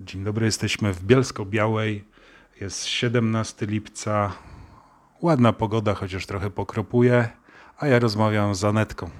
[0.00, 2.04] Dzień dobry, jesteśmy w Bielsko-Białej.
[2.60, 4.32] Jest 17 lipca.
[5.22, 7.28] Ładna pogoda, chociaż trochę pokropuje,
[7.78, 9.10] a ja rozmawiam z Anetką.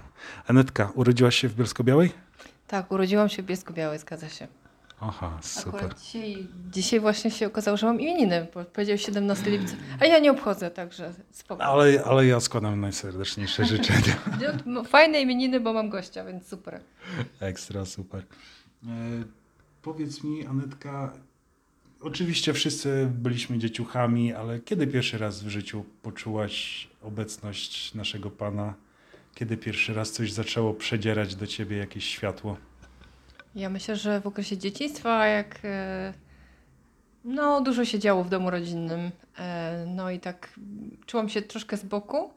[0.46, 2.12] Anetka, urodziłaś się w Bielsko-Białej?
[2.66, 4.48] Tak, urodziłam się w Bielsku-Białej, zgadza się.
[5.00, 5.94] Aha, super.
[5.94, 10.30] Dzisiaj, dzisiaj właśnie się okazało, że mam imieniny, bo powiedział 17 lipca, a ja nie
[10.30, 11.72] obchodzę, także spokojnie.
[11.72, 14.16] Ale, ale ja składam najserdeczniejsze życzenia.
[14.66, 16.80] No, Fajne imieniny, bo mam gościa, więc super.
[17.40, 18.22] Ekstra, super.
[19.84, 21.12] Powiedz mi, Anetka,
[22.00, 28.74] oczywiście wszyscy byliśmy dzieciuchami, ale kiedy pierwszy raz w życiu poczułaś obecność naszego Pana?
[29.34, 32.56] Kiedy pierwszy raz coś zaczęło przedzierać do ciebie jakieś światło?
[33.54, 36.14] Ja myślę, że w okresie dzieciństwa, jak e,
[37.24, 40.54] no, dużo się działo w domu rodzinnym, e, no i tak
[41.06, 42.30] czułam się troszkę z boku.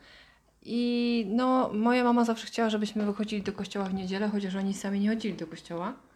[0.65, 4.99] I no, moja mama zawsze chciała, żebyśmy wychodzili do kościoła w niedzielę, chociaż oni sami
[4.99, 6.06] nie chodzili do kościoła.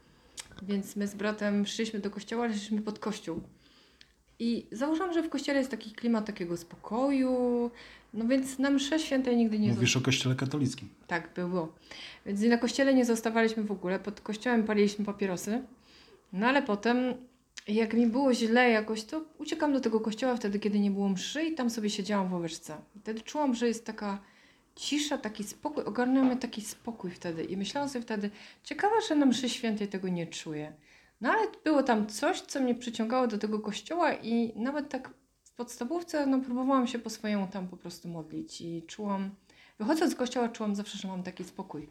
[0.62, 3.42] Więc my z bratem szliśmy do kościoła, ale szliśmy pod kościół.
[4.40, 7.72] I zauważyłam, że w kościele jest taki klimat takiego spokoju,
[8.14, 10.90] no więc na msze świętej nigdy nie Mówisz o kościele katolickim.
[11.08, 11.74] tak było.
[12.26, 14.00] Więc na kościele nie zostawaliśmy w ogóle.
[14.00, 15.62] Pod kościołem paliliśmy papierosy.
[16.34, 16.98] No ale potem,
[17.68, 21.44] jak mi było źle jakoś, to uciekam do tego kościoła wtedy, kiedy nie było mszy
[21.44, 22.78] i tam sobie siedziałam w ławeczce.
[23.02, 24.20] Wtedy czułam, że jest taka
[24.82, 25.84] cisza, taki spokój.
[25.84, 27.44] Ogarnął mnie taki spokój wtedy.
[27.44, 28.32] I myślałam sobie wtedy,
[28.64, 30.74] ciekawa, że na mszy świętej tego nie czuję.
[31.22, 35.10] No ale było tam coś, co mnie przyciągało do tego kościoła i nawet tak
[35.44, 39.32] w podstawówce, no próbowałam się po swojemu tam po prostu modlić i czułam,
[39.82, 41.90] Wychodząc z kościoła czułam zawsze, że mam taki spokój.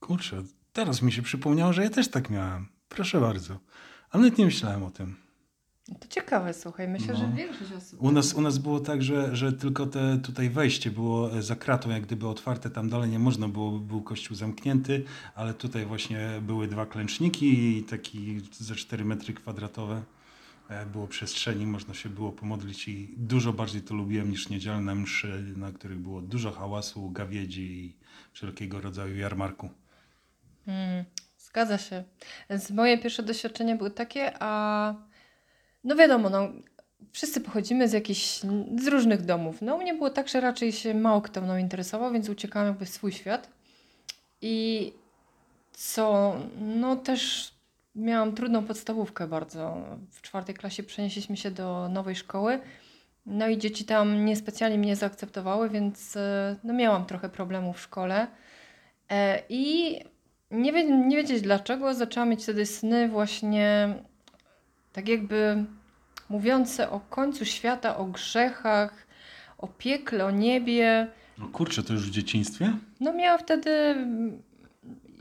[0.00, 2.68] Kurczę, teraz mi się przypomniało, że ja też tak miałem.
[2.88, 3.58] Proszę bardzo.
[4.10, 5.16] Ale nawet nie myślałem o tym.
[5.86, 6.88] To ciekawe, słuchaj.
[6.88, 7.20] Myślę, No.
[7.20, 8.02] że większość osób.
[8.02, 11.56] U nas, u nas było tak, że, że tylko te tutaj wejście było e, za
[11.56, 16.20] kratą, jak gdyby otwarte, tam dalej nie można było, był kościół zamknięty, ale tutaj właśnie
[16.42, 20.02] były dwa klęczniki i taki ze 4 metry kwadratowe
[20.68, 25.44] e, było przestrzeni, można się było pomodlić i dużo bardziej to lubiłem niż niedzielne mszy,
[25.56, 27.96] na których było dużo hałasu, gawiedzi i
[28.32, 29.70] wszelkiego rodzaju jarmarku.
[30.66, 31.04] Mm,
[31.38, 32.04] zgadza się.
[32.50, 34.94] Więc moje pierwsze doświadczenia były takie, a
[35.86, 36.48] no wiadomo, no,
[37.12, 38.40] wszyscy pochodzimy z jakichś,
[38.78, 39.62] z różnych domów.
[39.62, 42.86] No u mnie było tak, że raczej się mało kto mną interesował, więc uciekałam jakby
[42.86, 43.50] w swój świat.
[44.40, 44.92] I
[45.72, 47.52] co, no też
[47.94, 49.76] miałam trudną podstawówkę bardzo.
[50.10, 52.60] W czwartej klasie przenieśliśmy się do nowej szkoły.
[53.26, 58.26] No i dzieci tam niespecjalnie mnie zaakceptowały, więc e, no miałam trochę problemów w szkole.
[59.10, 59.94] E, I
[60.50, 63.94] nie, wie, nie wiedzieć dlaczego, zaczęłam mieć wtedy sny właśnie
[64.96, 65.64] tak jakby
[66.28, 69.06] mówiące o końcu świata, o grzechach,
[69.58, 71.08] o piekle, o niebie.
[71.38, 72.72] No kurczę, to już w dzieciństwie?
[73.00, 74.42] No miałam wtedy mm,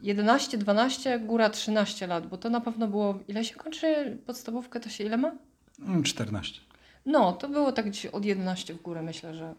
[0.01, 4.89] 11, 12, góra 13 lat, bo to na pewno było, ile się kończy podstawówkę, to
[4.89, 5.31] się ile ma?
[5.79, 6.61] Mm, 14.
[7.05, 9.53] No, to było tak gdzieś od 11 w górę, myślę, że.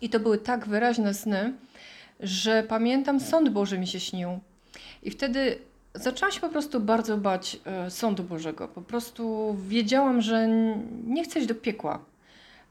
[0.00, 1.52] I to były tak wyraźne sny,
[2.20, 4.40] że pamiętam, sąd Boży mi się śnił.
[5.02, 5.58] I wtedy
[5.94, 8.68] zaczęłam się po prostu bardzo bać e, sądu Bożego.
[8.68, 10.48] Po prostu wiedziałam, że
[11.06, 11.98] nie chcę iść do piekła.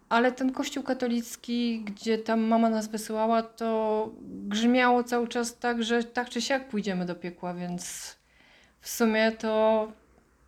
[0.09, 4.09] Ale ten kościół katolicki, gdzie tam mama nas wysyłała, to
[4.47, 8.15] grzmiało cały czas tak, że tak czy siak pójdziemy do piekła, więc
[8.81, 9.87] w sumie to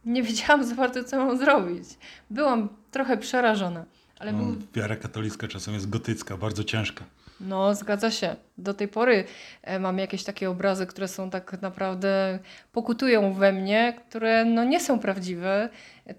[0.06, 1.86] nie wiedziałam za bardzo, co mam zrobić.
[2.30, 3.86] Byłam trochę przerażona,
[4.20, 7.06] ale No, był wiara katolicka czasem jest gotycka, bardzo ciężka.
[7.40, 8.36] No, zgadza się.
[8.58, 9.24] Do tej pory
[9.62, 12.40] e, mam jakieś takie obrazy, które są tak naprawdę
[12.72, 15.70] pokutują we mnie, które no nie są prawdziwe.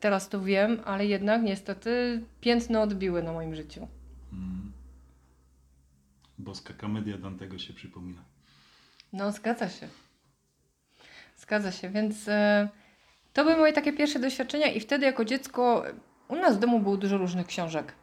[0.01, 3.89] Teraz to wiem, ale jednak niestety piętno odbiły na moim życiu.
[4.33, 4.73] Mm.
[6.39, 8.25] Boska komedia Dantego się przypomina.
[9.13, 9.89] No, zgadza się.
[11.37, 12.69] Zgadza się, więc e,
[13.33, 15.85] to były moje takie pierwsze doświadczenia i wtedy jako dziecko
[16.29, 17.95] u nas w domu było dużo różnych książek.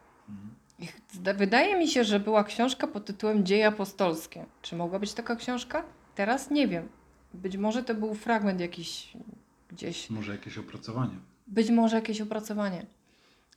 [1.36, 4.46] Wydaje mi się, że była książka pod tytułem Dzieje apostolskie.
[4.62, 5.84] Czy mogła być taka książka?
[6.16, 6.90] Teraz nie wiem.
[7.34, 9.14] Być może to był fragment jakiś
[9.70, 11.16] gdzieś, Może jakieś opracowanie.
[11.48, 12.86] być może jakieś opracowanie.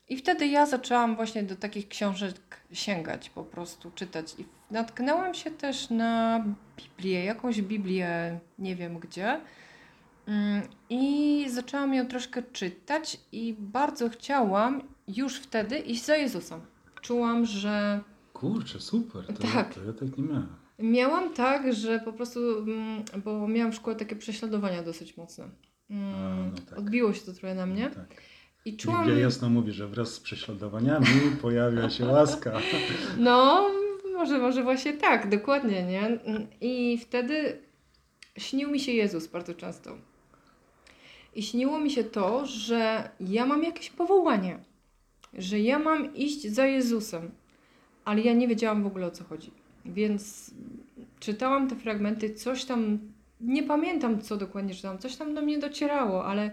[0.09, 2.37] I wtedy ja zaczęłam właśnie do takich książek
[2.73, 4.35] sięgać, po prostu czytać.
[4.39, 6.45] I natknęłam się też na
[6.77, 9.41] Biblię, jakąś Biblię, nie wiem gdzie.
[10.29, 16.61] Mm, I zaczęłam ją troszkę czytać i bardzo chciałam już wtedy iść za Jezusem.
[17.05, 18.01] Czułam, że
[18.33, 19.27] Kurczę, super.
[19.27, 19.75] To, Tak.
[19.75, 20.47] to ja tak nie miałem.
[20.79, 25.49] miałam tak, że po prostu, mm, bo miałam w szkole takie prześladowania dosyć mocne.
[25.91, 26.79] Mm, A, no tak.
[26.79, 27.91] Odbiło się to trochę na mnie.
[27.91, 28.07] Tak.
[28.65, 29.05] I czułam.
[29.07, 31.07] Biblia jasno mówi, że wraz z prześladowaniami
[31.43, 32.53] pojawia się łaska.
[33.19, 33.71] No,
[34.13, 36.19] może, może właśnie tak, dokładnie, nie?
[36.61, 37.59] I wtedy
[38.39, 39.91] śnił mi się Jezus bardzo często.
[41.35, 44.59] i śniło mi się to, że ja mam jakieś powołanie,
[45.39, 47.31] że ja mam iść za Jezusem,
[48.05, 49.51] ale ja nie wiedziałam w ogóle o co chodzi.
[49.85, 50.51] Więc
[51.21, 52.99] czytałam te fragmenty, coś tam,
[53.41, 56.51] nie pamiętam co dokładnie czytałam, coś tam do mnie docierało, ale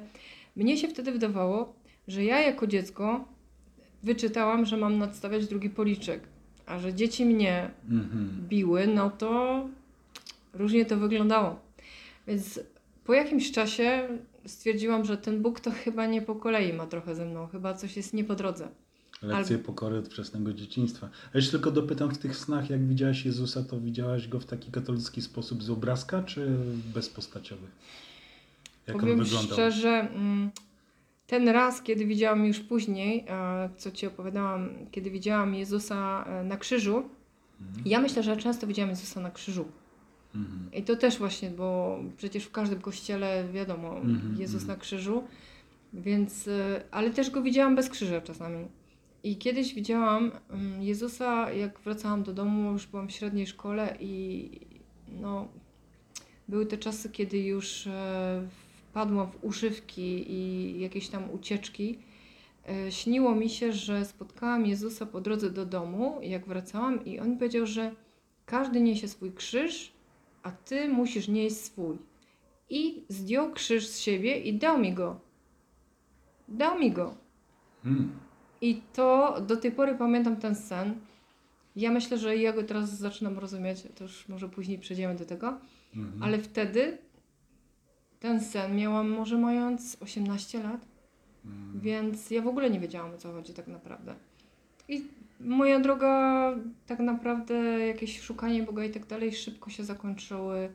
[0.56, 1.74] mnie się wtedy wydawało,
[2.08, 3.26] że ja jako dziecko
[4.04, 6.22] wyczytałam, że mam nadstawiać drugi policzek,
[6.66, 8.46] a że dzieci mnie Mhm.
[8.50, 9.62] biły, no to
[10.54, 11.60] różnie to wyglądało.
[12.28, 12.60] Więc
[13.06, 14.08] po jakimś czasie
[14.46, 17.98] stwierdziłam, że ten Bóg to chyba nie po kolei ma trochę ze mną, chyba coś
[17.98, 18.68] jest nie po drodze.
[19.22, 21.10] Lekcje pokory od wczesnego dzieciństwa.
[21.34, 24.72] A jeszcze tylko dopytam, w tych snach, jak widziałaś Jezusa, to widziałaś Go w taki
[24.72, 26.48] katolicki sposób z obrazka, czy
[26.94, 27.68] bezpostaciowy?
[28.88, 29.54] Jak Powiem on wyglądał?
[29.54, 30.52] szczerze, mm,
[31.28, 36.58] ten raz, kiedy widziałam już później, e, co Ci opowiadałam, kiedy widziałam Jezusa e, na
[36.58, 37.04] krzyżu,
[37.62, 37.88] Mhm.
[37.88, 39.66] ja myślę, że często widziałam Jezusa na krzyżu.
[40.36, 40.70] Mhm.
[40.74, 44.78] I to też właśnie, bo przecież w każdym kościele wiadomo, Mhm, Jezus mhm.
[44.78, 45.24] na krzyżu,
[45.94, 48.66] więc, y, ale też go widziałam bez krzyża czasami.
[49.24, 54.50] I kiedyś widziałam mm, Jezusa, jak wracałam do domu, już byłam w średniej szkole i
[55.22, 55.48] no,
[56.48, 58.48] były te czasy, kiedy już e,
[58.90, 61.98] wpadłam w używki i jakieś tam ucieczki.
[62.70, 67.38] E, Śniło mi się, że spotkałam Jezusa po drodze do domu, jak wracałam, i on
[67.38, 67.92] powiedział, że
[68.46, 69.94] każdy niesie swój krzyż,
[70.44, 71.98] a ty musisz nieść swój.
[72.70, 75.20] I zdjął krzyż z siebie i dał mi go.
[76.48, 77.16] Dał mi go.
[77.84, 78.12] Hmm.
[78.62, 80.96] I to do tej pory pamiętam ten sen.
[81.76, 85.58] Ja myślę, że ja go teraz zaczynam rozumieć, to już może później przejdziemy do tego,
[85.96, 86.24] Mhm.
[86.24, 86.98] ale wtedy
[88.20, 90.86] ten sen miałam może mając 18 lat,
[91.46, 91.80] Mhm.
[91.82, 94.16] więc ja w ogóle nie wiedziałam o co chodzi tak naprawdę.
[94.88, 95.04] I
[95.44, 96.56] moja droga,
[96.86, 97.54] tak naprawdę
[97.88, 100.74] jakieś szukanie Boga i tak dalej szybko się zakończyły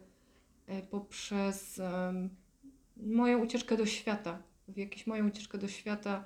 [0.66, 1.80] e, poprzez
[2.96, 4.38] moją ucieczkę do świata.
[4.68, 6.24] W jakąś moją ucieczkę do świata,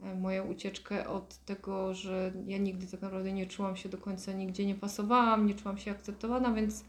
[0.00, 4.32] e, moją ucieczkę od tego, że ja nigdy tak naprawdę nie czułam się do końca,
[4.32, 6.84] nigdzie nie pasowałam, nie czułam się akceptowana, więc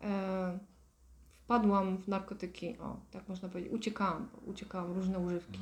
[0.00, 0.58] e,
[1.44, 5.60] wpadłam w narkotyki, o, tak można powiedzieć, uciekałam, uciekałam, różne używki.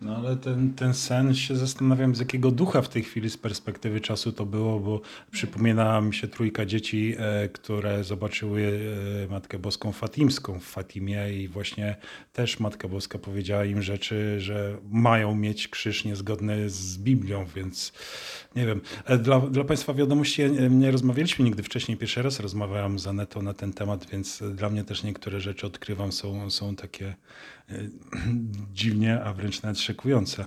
[0.00, 4.00] No ale ten, ten sen się zastanawiam, z jakiego ducha w tej chwili z perspektywy
[4.00, 5.00] czasu to było, bo
[5.30, 8.80] przypomina mi się trójka dzieci, e, które zobaczyły
[9.24, 11.96] e, Matkę Boską Fatimską w Fatimie i właśnie
[12.32, 17.92] też Matka Boska powiedziała im rzeczy, że mają mieć krzyż niezgodny z Biblią, więc
[18.56, 18.80] nie wiem.
[19.04, 23.42] E, Dla, dla Państwa wiadomości, e, nie rozmawialiśmy nigdy wcześniej, pierwszy raz rozmawiałam z Anetą
[23.42, 27.14] na ten temat, więc dla mnie też niektóre rzeczy odkrywam, są, są takie
[28.74, 30.46] dziwnie, a wręcz nawet szokujące.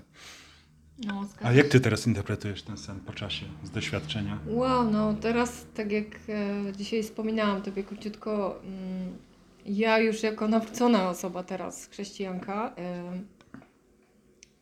[1.06, 4.40] No, A jak ty teraz interpretujesz ten sen po czasie, z doświadczenia?
[4.48, 9.18] Wow, no teraz tak jak e, dzisiaj wspominałam tobie króciutko, mm,
[9.66, 13.22] ja już jako nawrócona osoba teraz, chrześcijanka, e,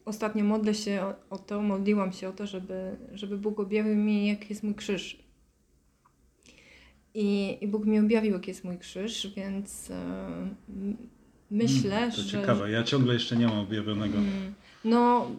[0.06, 4.28] ostatnio modlę się o, o to, modliłam się o to, żeby, żeby Bóg objawił mi,
[4.28, 5.26] jaki jest mój krzyż.
[7.14, 9.96] I, I Bóg mi objawił, jaki jest mój krzyż, więc e,
[11.52, 12.30] myślę, Mm, to że...
[12.42, 14.18] ciekawe, ja ciągle jeszcze nie mam objawionego.
[14.18, 14.54] Mm,
[14.86, 15.32] No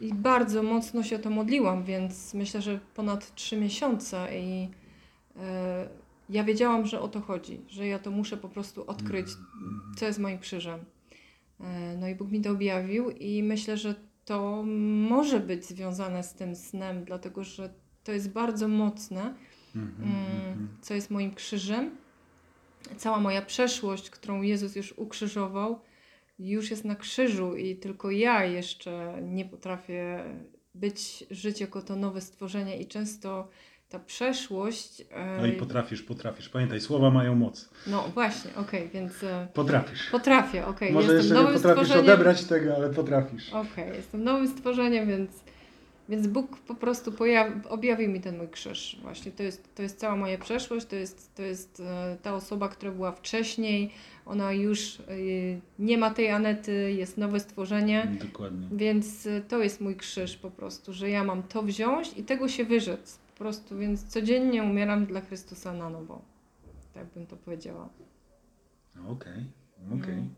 [0.00, 4.68] i bardzo mocno się o to modliłam, więc myślę, że ponad trzy miesiące i
[5.36, 5.88] e,
[6.30, 9.80] ja wiedziałam, że o to chodzi, że ja to muszę po prostu odkryć, Mm.
[9.96, 10.80] co jest moim krzyżem.
[11.60, 13.94] E, no i Bóg mi to objawił i myślę, że
[14.24, 14.62] to
[15.08, 17.70] może być związane z tym snem, dlatego że
[18.04, 19.34] to jest bardzo mocne,
[19.76, 20.68] Mhm, mm, mhm.
[20.80, 21.90] co jest moim krzyżem.
[22.96, 25.80] Cała moja przeszłość, którą Jezus już ukrzyżował,
[26.38, 30.24] już jest na krzyżu i tylko ja jeszcze nie potrafię
[30.74, 33.48] być, żyć jako to nowe stworzenie i często
[33.88, 35.02] ta przeszłość...
[35.40, 36.48] No i potrafisz, potrafisz.
[36.48, 37.70] Pamiętaj, słowa mają moc.
[37.86, 40.10] No właśnie, okej, więc e, Potrafisz.
[40.10, 42.12] potrafię, okej, Może jestem jeszcze nie nowym potrafisz stworzeniem.
[42.14, 43.52] odebrać tego, ale potrafisz.
[43.52, 45.30] Okej, jestem nowym stworzeniem, więc,
[46.08, 47.12] więc Bóg po prostu
[47.68, 48.98] objawił mi ten mój krzyż.
[49.02, 52.68] Właśnie to jest, to jest cała moja przeszłość, to jest, to jest e, ta osoba,
[52.68, 53.90] która była wcześniej,
[54.26, 55.02] ona już e,
[55.78, 58.68] nie ma tej Anety, jest nowe stworzenie, Dokładnie.
[58.72, 62.48] więc e, to jest mój krzyż po prostu, że ja mam to wziąć i tego
[62.48, 66.22] się wyrzec po prostu, więc codziennie umieram dla Chrystusa na nowo.
[66.94, 67.88] Tak bym to powiedziała.
[69.08, 69.44] Okej,
[69.94, 70.14] okej.
[70.14, 70.28] Mm.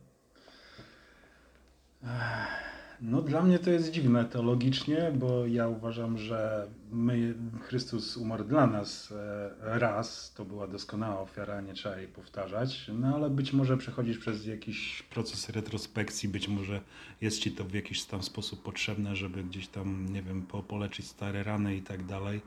[2.04, 2.70] Ech,
[3.02, 8.66] No dla mnie to jest dziwne teologicznie, bo ja uważam, że my, Chrystus umarł dla
[8.66, 13.76] nas e, raz, to była doskonała ofiara, nie trzeba jej powtarzać, no ale być może
[13.76, 16.80] przechodzisz przez jakiś proces retrospekcji, być może
[17.21, 21.07] jest ci to w jakiś tam sposób potrzebne, żeby gdzieś tam, nie wiem, po, poleczyć
[21.07, 22.40] stare rany i tak dalej.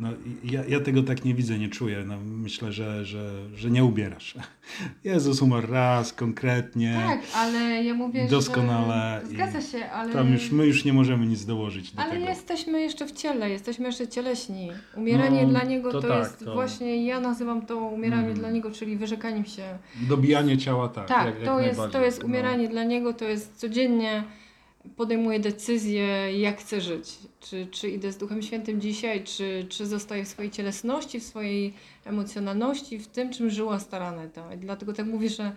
[0.00, 0.08] No,
[0.44, 2.04] ja, ja tego tak nie widzę, nie czuję.
[2.06, 4.34] No, myślę, że, że, że nie ubierasz.
[5.04, 7.02] Jezus umarł raz, konkretnie.
[7.06, 9.28] Tak, ale ja mówię, Doskonale że...
[9.28, 10.12] Zgadza się, ale...
[10.12, 12.24] Tam już, my już nie możemy nic dołożyć do Ale tego.
[12.24, 14.70] jesteśmy jeszcze w ciele, jesteśmy jeszcze cieleśni.
[14.96, 18.38] Umieranie No, dla niego to to, tak, jest to- właśnie, ja nazywam to umieranie Mhm.
[18.38, 19.78] dla niego, czyli wyrzekaniem się.
[20.08, 21.08] Dobijanie ciała, tak.
[21.08, 24.24] Tak, jak, jak to, jest, to jest umieranie dla niego, to jest codziennie
[24.96, 27.18] podejmuję decyzję, jak chcę żyć.
[27.40, 31.74] Czy, czy idę z Duchem Świętym dzisiaj, czy, czy zostaję w swojej cielesności, w swojej
[32.04, 34.54] emocjonalności, w tym, czym żyła stara Neta.
[34.54, 35.52] I dlatego tak mówię, że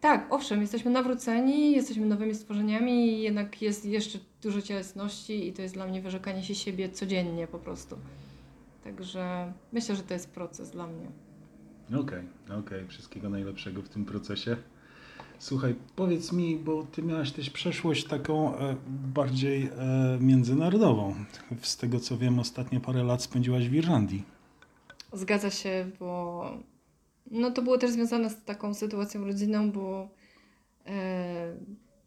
[0.00, 5.74] tak, owszem, jesteśmy nawróceni, jesteśmy nowymi stworzeniami, jednak jest jeszcze dużo cielesności i to jest
[5.74, 7.96] dla mnie wyrzekanie się siebie codziennie po prostu.
[8.84, 11.06] Także myślę, że to jest proces dla mnie.
[12.00, 12.22] Okej,
[12.58, 14.56] okej, wszystkiego najlepszego w tym procesie.
[15.42, 18.76] Słuchaj, powiedz mi, bo ty miałaś też przeszłość taką e,
[19.14, 19.70] bardziej e,
[20.20, 21.14] międzynarodową.
[21.62, 24.22] Z tego co wiem, ostatnie parę lat spędziłaś w Irlandii.
[25.12, 26.44] Zgadza się, bo
[27.30, 30.08] no to było też związane z taką sytuacją rodzinną, bo
[30.86, 31.56] e,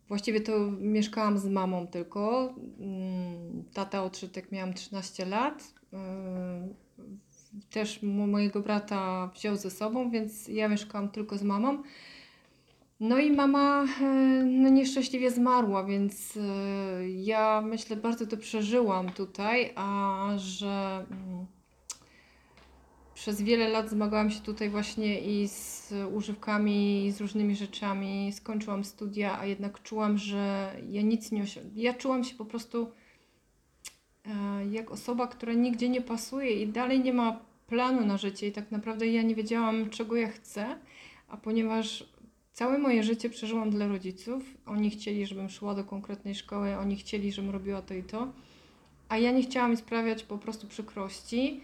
[0.07, 2.53] właściwie to mieszkałam z mamą tylko.
[2.79, 5.73] Mm, Tata odszedł jak miałam 13 lat.
[5.93, 6.67] E,
[7.69, 11.83] też mo- mojego brata wziął ze sobą, więc ja mieszkałam tylko z mamą.
[12.99, 14.05] No i mama e,
[14.45, 21.45] no nieszczęśliwie zmarła, więc e, ja myślę bardzo to przeżyłam tutaj, a że mm,
[23.13, 28.31] przez wiele lat zmagałam się tutaj właśnie i z używkami, i z różnymi rzeczami.
[28.33, 31.81] Skończyłam studia, a jednak czułam, że ja nic nie osiągnę.
[31.81, 32.91] Ja czułam się po prostu
[34.25, 38.51] e, jak osoba, która nigdzie nie pasuje i dalej nie ma planu na życie i
[38.51, 40.79] tak naprawdę ja nie wiedziałam, czego ja chcę,
[41.27, 42.15] a ponieważ
[42.55, 47.31] całe moje życie przeżyłam dla rodziców, oni chcieli, żebym szła do konkretnej szkoły, oni chcieli,
[47.31, 48.27] żebym robiła to i to,
[49.09, 51.62] a ja nie chciałam im sprawiać po prostu przykrości.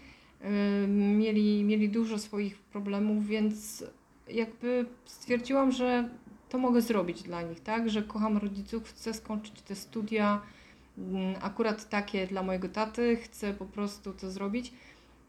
[0.88, 3.84] Mieli, mieli dużo swoich problemów, więc
[4.28, 6.08] jakby stwierdziłam, że
[6.48, 7.90] to mogę zrobić dla nich, tak?
[7.90, 10.40] Że kocham rodziców, chcę skończyć te studia,
[10.98, 14.72] mm, akurat takie dla mojego taty, chcę po prostu to zrobić.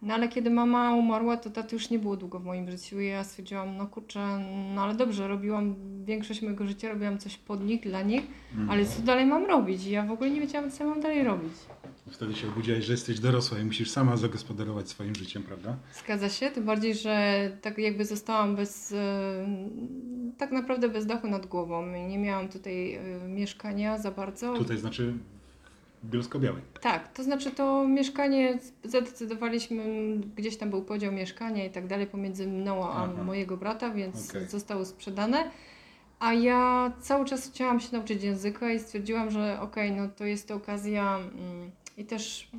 [0.03, 3.07] No ale kiedy mama umarła, to taty już nie było długo w moim życiu i
[3.07, 4.19] ja stwierdziłam, no kurczę,
[4.75, 8.21] no ale dobrze, robiłam większość mojego życia, robiłam coś pod nich, dla nich,
[8.69, 9.85] ale co dalej mam robić?
[9.85, 11.53] I ja w ogóle nie wiedziałam, co mam dalej robić.
[12.11, 15.75] Wtedy się obudziłaś, że jesteś dorosła i musisz sama zagospodarować swoim życiem, prawda?
[16.03, 19.47] Zgadza się, tym bardziej, że tak jakby zostałam bez, e,
[20.37, 21.85] tak naprawdę bez dachu nad głową.
[22.07, 24.53] Nie miałam tutaj e, mieszkania za bardzo.
[24.53, 25.13] Tutaj znaczy
[26.03, 26.61] Bielsko-Białej.
[26.81, 29.83] Tak, to znaczy to mieszkanie zadecydowaliśmy,
[30.35, 33.23] gdzieś tam był podział mieszkania i tak dalej pomiędzy mną a Aha.
[33.23, 34.47] mojego brata, więc Okej.
[34.47, 35.51] zostało sprzedane.
[36.19, 40.47] A ja cały czas chciałam się nauczyć języka i stwierdziłam, że okej, no to jest
[40.47, 42.51] to okazja mm, i też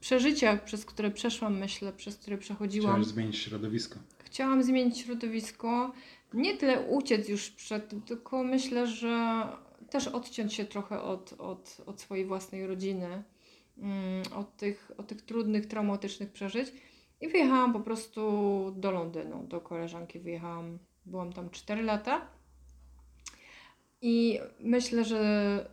[0.00, 2.92] przeżycia, przez które przeszłam, myślę, przez które przechodziłam.
[2.92, 3.98] Chciałaś zmienić środowisko.
[4.18, 5.92] Chciałam zmienić środowisko,
[6.34, 9.46] nie tyle uciec już przed tylko myślę, że
[9.92, 13.22] też odciąć się trochę od, od, od swojej własnej rodziny,
[13.78, 16.72] mm, od tych, od tych trudnych, traumatycznych przeżyć.
[17.20, 18.22] I wyjechałam po prostu
[18.76, 22.20] do Londynu, do koleżanki wyjechałam, byłam tam 4 lata.
[24.00, 25.70] I myślę, że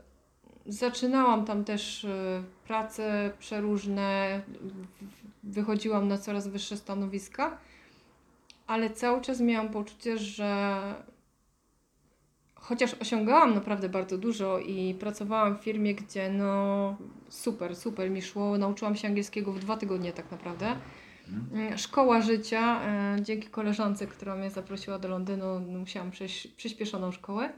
[0.65, 4.41] zaczynałam tam też y, prace przeróżne,
[5.43, 7.57] wychodziłam na coraz wyższe stanowiska
[8.69, 10.79] ale cały czas miałam poczucie, że
[12.69, 16.97] chociaż osiągałam naprawdę bardzo dużo i pracowałam w firmie, gdzie no
[17.29, 20.75] super, super mi szło, nauczyłam się angielskiego w dwa tygodnie tak naprawdę.
[21.53, 27.53] Mm, Szkoła życia, e, dzięki koleżance, która mnie zaprosiła do Londynu, musiałam przejść przyspieszoną szkołę.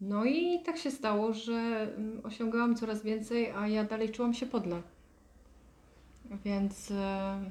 [0.00, 4.46] No i tak się stało, że mm, osiągałam coraz więcej, a ja dalej czułam się
[4.46, 4.82] podle.
[6.44, 7.50] Więc e,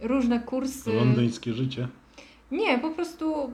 [0.00, 0.92] różne kursy.
[0.92, 1.88] Londyńskie życie.
[2.50, 3.50] Nie, po prostu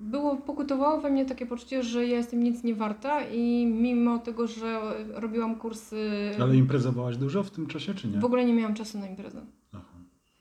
[0.00, 4.46] było, pokutowało we mnie takie poczucie, że ja jestem nic nie warta i mimo tego,
[4.46, 4.80] że
[5.14, 8.18] robiłam kursy, Ale imprezowałaś dużo w tym czasie, czy nie?
[8.18, 9.40] w ogóle nie miałam czasu na imprezę.
[9.72, 9.84] Aha.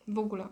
[0.08, 0.48] W ogóle.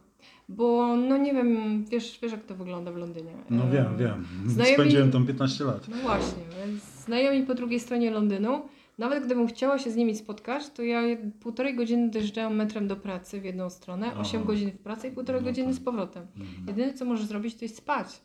[0.50, 3.31] Bo no nie wiem, wiesz, wiesz jak to wygląda w Londynie.
[3.50, 4.25] No wiem, wiem.
[4.48, 5.88] znajomi- Spędziłem tam 15 lat.
[5.89, 8.62] No właśnie, więc znajomi po drugiej stronie Londynu,
[8.98, 11.01] nawet gdybym chciała się z nimi spotkać, to ja
[11.39, 14.19] półtorej godziny dojeżdżałam metrem do pracy w jedną stronę, Aha.
[14.22, 15.75] 8 godzin w pracy i półtorej No godziny tak.
[15.75, 16.24] z powrotem.
[16.38, 16.67] Mhm.
[16.67, 18.22] Jedyne co możesz zrobić to jest spać,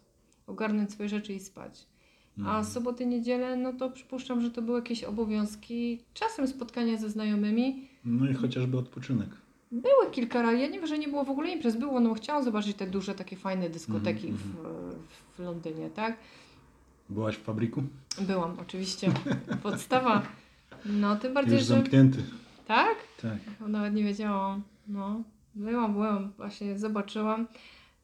[0.49, 1.87] ogarnąć swoje rzeczy i spać.
[2.37, 2.65] A Mhm.
[2.65, 7.89] soboty, niedzielę, no to przypuszczam, że to były jakieś obowiązki, czasem spotkania ze znajomymi.
[8.05, 9.29] No i chociażby odpoczynek.
[9.73, 12.45] Były kilka razy, ja nie wiem, że nie było w ogóle imprez, było, no chciałam
[12.45, 16.17] zobaczyć te duże, takie fajne dyskoteki Mhm, w, w Londynie, tak?
[17.09, 17.83] Byłaś w fabryku?
[18.21, 19.13] Byłam, oczywiście.
[19.63, 20.23] Podstawa.
[20.85, 21.75] No, tym bardziej, Już że...
[21.75, 22.19] zamknięty.
[22.67, 22.97] Tak?
[23.23, 23.39] Tak.
[23.69, 24.63] Nawet nie wiedziałam.
[24.89, 25.23] No,
[25.55, 27.47] byłam, byłam, właśnie zobaczyłam.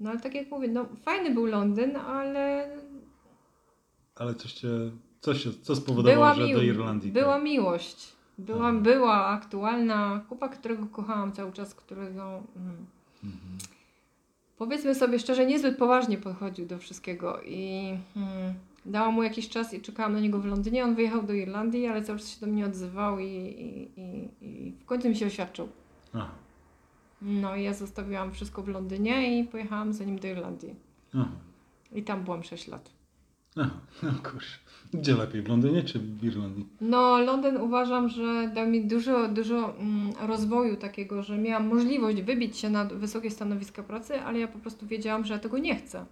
[0.00, 2.68] No ale tak jak mówię, no fajny był Londyn, ale
[4.16, 4.68] Ale coś cię,
[5.20, 7.12] coś, się- co spowodowało, była, że do Irlandii?
[7.12, 7.44] była tak?
[7.44, 8.12] miłość.
[8.38, 8.82] Była, Mhm.
[8.82, 12.22] była aktualna chłopak, którego kochałam cały czas, którego
[12.56, 12.86] mm,
[13.24, 13.58] Mhm.
[14.58, 18.54] powiedzmy sobie szczerze, niezbyt poważnie podchodził do wszystkiego i mm,
[18.86, 20.84] dałam mu jakiś czas i czekałam na niego w Londynie.
[20.84, 24.28] On wyjechał do Irlandii, ale cały czas się do mnie odzywał i, i, i,
[24.68, 25.68] i w końcu mi się oświadczył.
[26.14, 26.30] Aha.
[27.24, 30.74] No i ja zostawiłam wszystko w Londynie i pojechałam za nim do Irlandii.
[31.14, 31.28] Aha.
[31.92, 32.90] I tam byłam 6 lat.
[33.56, 33.70] Aha.
[34.02, 34.58] No kurczę.
[34.94, 36.66] Gdzie lepiej, w Londynie czy w Irlandii?
[36.80, 42.56] No, Londyn uważam, że dał mi dużo, dużo mm, rozwoju takiego, że miałam możliwość wybić
[42.58, 46.04] się na wysokie stanowiska pracy, ale ja po prostu wiedziałam, że ja tego nie chcę.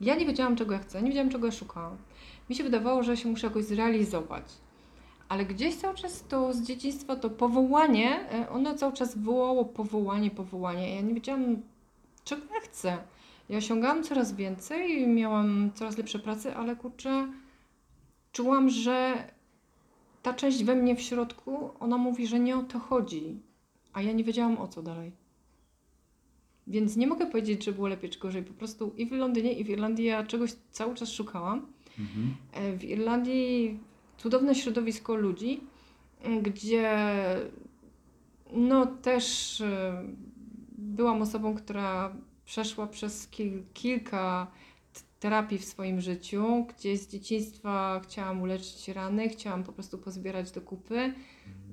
[0.00, 1.96] Ja nie wiedziałam, czego ja chcę, nie wiedziałam, czego ja szukałam.
[2.50, 4.44] Mi się wydawało, że się muszę jakoś zrealizować.
[5.30, 10.30] Ale gdzieś cały czas to z dzieciństwa to powołanie, e, ono cały czas wołało powołanie,
[10.30, 10.94] powołanie.
[10.94, 11.56] Ja nie wiedziałam,
[12.24, 12.98] czego ja chcę.
[13.48, 17.32] Ja osiągałam coraz więcej, miałam coraz lepsze prace, ale kurczę,
[18.32, 19.24] czułam, że
[20.22, 23.40] ta część we mnie w środku, ona mówi, że nie o to chodzi,
[23.92, 25.12] a ja nie wiedziałam o co dalej.
[26.66, 28.42] Więc nie mogę powiedzieć, że było lepiej czy gorzej.
[28.42, 31.66] Po prostu i w Londynie, i w Irlandii ja czegoś cały czas szukałam.
[31.98, 32.34] Mhm.
[32.52, 33.78] E, W Irlandii
[34.22, 35.60] cudowne środowisko ludzi,
[36.22, 36.96] m, gdzie
[38.52, 40.02] no też e,
[40.78, 44.46] byłam osobą, która przeszła przez kil, kilka
[45.20, 50.60] terapii w swoim życiu, gdzie z dzieciństwa chciałam uleczyć rany, chciałam po prostu pozbierać do
[50.60, 51.14] kupy.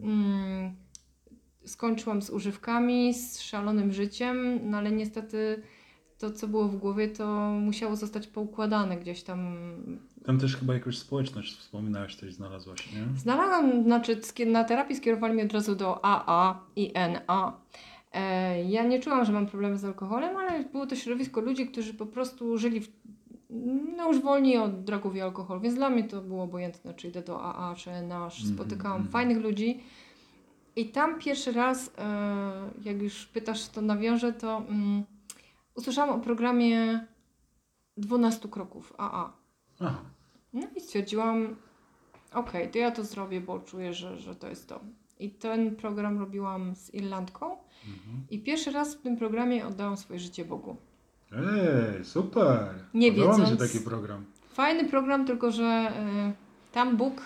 [0.04, 0.76] Mm,
[1.66, 5.64] skończyłam z używkami, z szalonym życiem, no ale niestety
[6.20, 9.58] to, co było w głowie, to musiało zostać poukładane gdzieś tam
[10.26, 13.20] Tam też chyba jakąś społeczność wspominałaś, coś znalazłaś, nie?
[13.20, 17.58] Znalazłam, znaczy na terapii skierowali mnie od razu do AA i NA.
[18.14, 21.94] E, ja nie czułam, że mam problemy z alkoholem, ale było to środowisko ludzi, którzy
[21.94, 22.90] po prostu żyli w,
[23.98, 27.22] no już wolni od drogów i alkoholu, więc dla mnie to było obojętne, czy idę
[27.22, 28.26] do AA, czy NA.
[28.26, 29.12] Mhm, Spotykałam mhm.
[29.12, 29.80] fajnych ludzi.
[30.76, 35.04] I tam pierwszy raz, e, jak już pytasz, to nawiążę, to mm,
[35.78, 37.06] usłyszałam o programie
[37.98, 39.34] 12 kroków AA.
[39.80, 40.02] Aha.
[40.54, 41.56] No i stwierdziłam,
[42.34, 44.80] okej, to ja to zrobię, bo czuję, że, że to jest to.
[45.20, 47.46] I ten program robiłam z Irlandką
[47.88, 48.24] Mhm.
[48.30, 50.76] i pierwszy raz w tym programie oddałam swoje życie Bogu.
[51.32, 52.70] Ej, super!
[52.94, 54.26] Nie Podoba mi się wiedząc- taki program.
[54.54, 55.92] Fajny program, tylko że
[56.30, 57.22] y, tam Bóg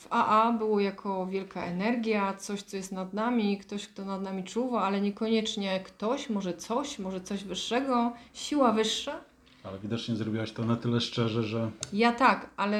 [0.00, 4.44] w AA było jako wielka energia, coś, co jest nad nami, ktoś, kto nad nami
[4.44, 9.20] czuwa, ale niekoniecznie ktoś, może coś, może coś wyższego, siła wyższa.
[9.62, 12.78] Ale widocznie zrobiłaś to na tyle szczerze, że Ja tak, ale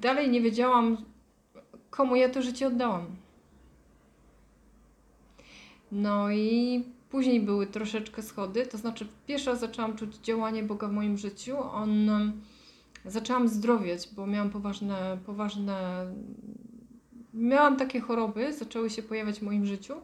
[0.00, 0.96] dalej nie wiedziałam,
[1.90, 3.06] komu ja to życie oddałam.
[5.92, 11.18] No i później były troszeczkę schody, to znaczy pierwsza zaczęłam czuć działanie Boga w moim
[11.18, 11.56] życiu.
[11.72, 12.10] On
[13.04, 16.06] zaczęłam zdrowieć, bo miałam poważne, poważne
[17.34, 19.94] miałam takie choroby, zaczęły się pojawiać w moim życiu,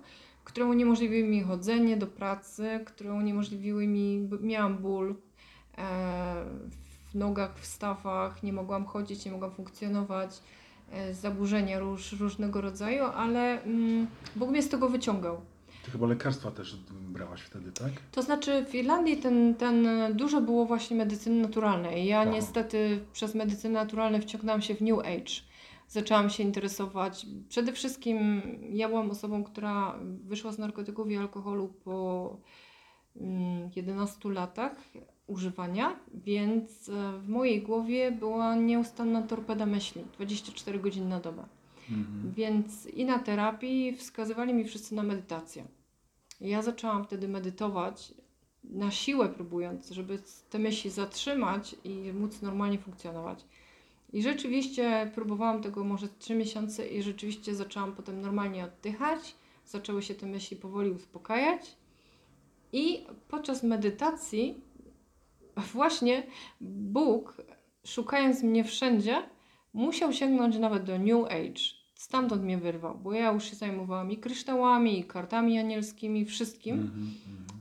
[0.45, 5.15] które uniemożliwiły mi chodzenie do pracy, które uniemożliwiły mi, miałam ból
[5.79, 6.45] e,
[7.11, 10.43] w nogach, w stawach, nie mogłam chodzić, nie mogłam funkcjonować,
[10.93, 15.41] e, zaburzenia róż, różnego rodzaju, ale mm, Bóg mnie z tego wyciągał.
[15.85, 17.93] Ty chyba lekarstwa też brałaś wtedy, tak?
[18.13, 22.07] To znaczy w Irlandii ten, ten dużo było właśnie medycyny naturalnej.
[22.07, 22.31] Ja Aha.
[22.31, 25.35] niestety przez medycynę naturalną wciągnęłam się w New Age.
[25.89, 27.27] Zaczęłam się interesować.
[27.49, 32.37] Przede wszystkim ja byłam osobą, która wyszła z narkotyków i alkoholu po
[33.17, 34.77] mm, 11 latach
[35.27, 41.45] używania, więc e, w mojej głowie była nieustanna torpeda myśli, 24 godziny na dobę.
[41.91, 42.33] Mhm.
[42.37, 45.65] Więc i na terapii wskazywali mi wszyscy na medytację.
[46.41, 48.15] Ja zaczęłam wtedy medytować,
[48.65, 50.19] na siłę próbując, żeby
[50.51, 53.45] te myśli zatrzymać i móc normalnie funkcjonować.
[54.13, 59.35] I rzeczywiście próbowałam tego może 3 miesiące i rzeczywiście zaczęłam potem normalnie oddychać,
[59.67, 61.77] zaczęły się te myśli powoli uspokajać.
[62.73, 64.61] I podczas medytacji
[65.73, 66.27] właśnie
[66.61, 67.37] Bóg,
[67.85, 69.23] szukając mnie wszędzie,
[69.75, 71.61] musiał sięgnąć nawet do New Age.
[71.95, 76.75] Stamtąd mnie wyrwał, bo ja już się zajmowałam i kryształami, i kartami anielskimi, wszystkim.
[76.75, 77.11] Mhm.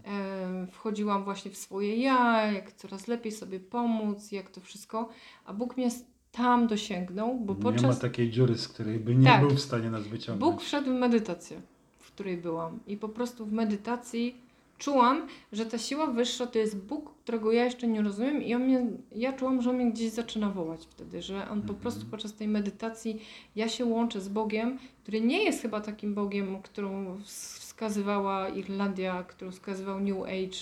[0.05, 0.63] Mhm.
[0.63, 5.09] E, wchodziłam właśnie w swoje ja, jak coraz lepiej sobie pomóc, jak to wszystko.
[5.45, 5.89] A Bóg mnie
[6.31, 7.99] tam dosięgnął, bo Nie ma podczas...
[7.99, 9.41] takiej dziury, z której by nie Tak.
[9.41, 10.51] był w stanie nas wyciągnąć.
[10.53, 11.61] Bóg wszedł w medytację,
[11.99, 12.79] w której byłam.
[12.87, 14.42] I po prostu w medytacji
[14.77, 18.61] czułam, że ta siła wyższa to jest Bóg, którego ja jeszcze nie rozumiem i on
[18.63, 21.79] mnie, ja czułam, że on mnie gdzieś zaczyna wołać wtedy, że on po Mhm.
[21.79, 23.21] prostu podczas tej medytacji
[23.55, 29.23] ja się łączę z Bogiem, który nie jest chyba takim Bogiem, którą ws- wskazywała Irlandia,
[29.23, 30.57] którą wskazywał New Age,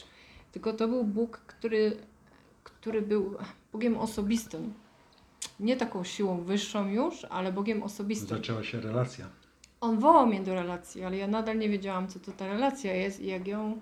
[0.52, 1.98] tylko to był Bóg, który,
[2.64, 3.36] który był
[3.74, 4.74] Bogiem osobistym.
[5.60, 8.38] Nie taką siłą wyższą już, ale Bogiem osobistym.
[8.38, 9.26] Zaczęła się relacja.
[9.82, 13.20] On wołał mnie do relacji, ale ja nadal nie wiedziałam, co to ta relacja jest
[13.20, 13.80] i jak ją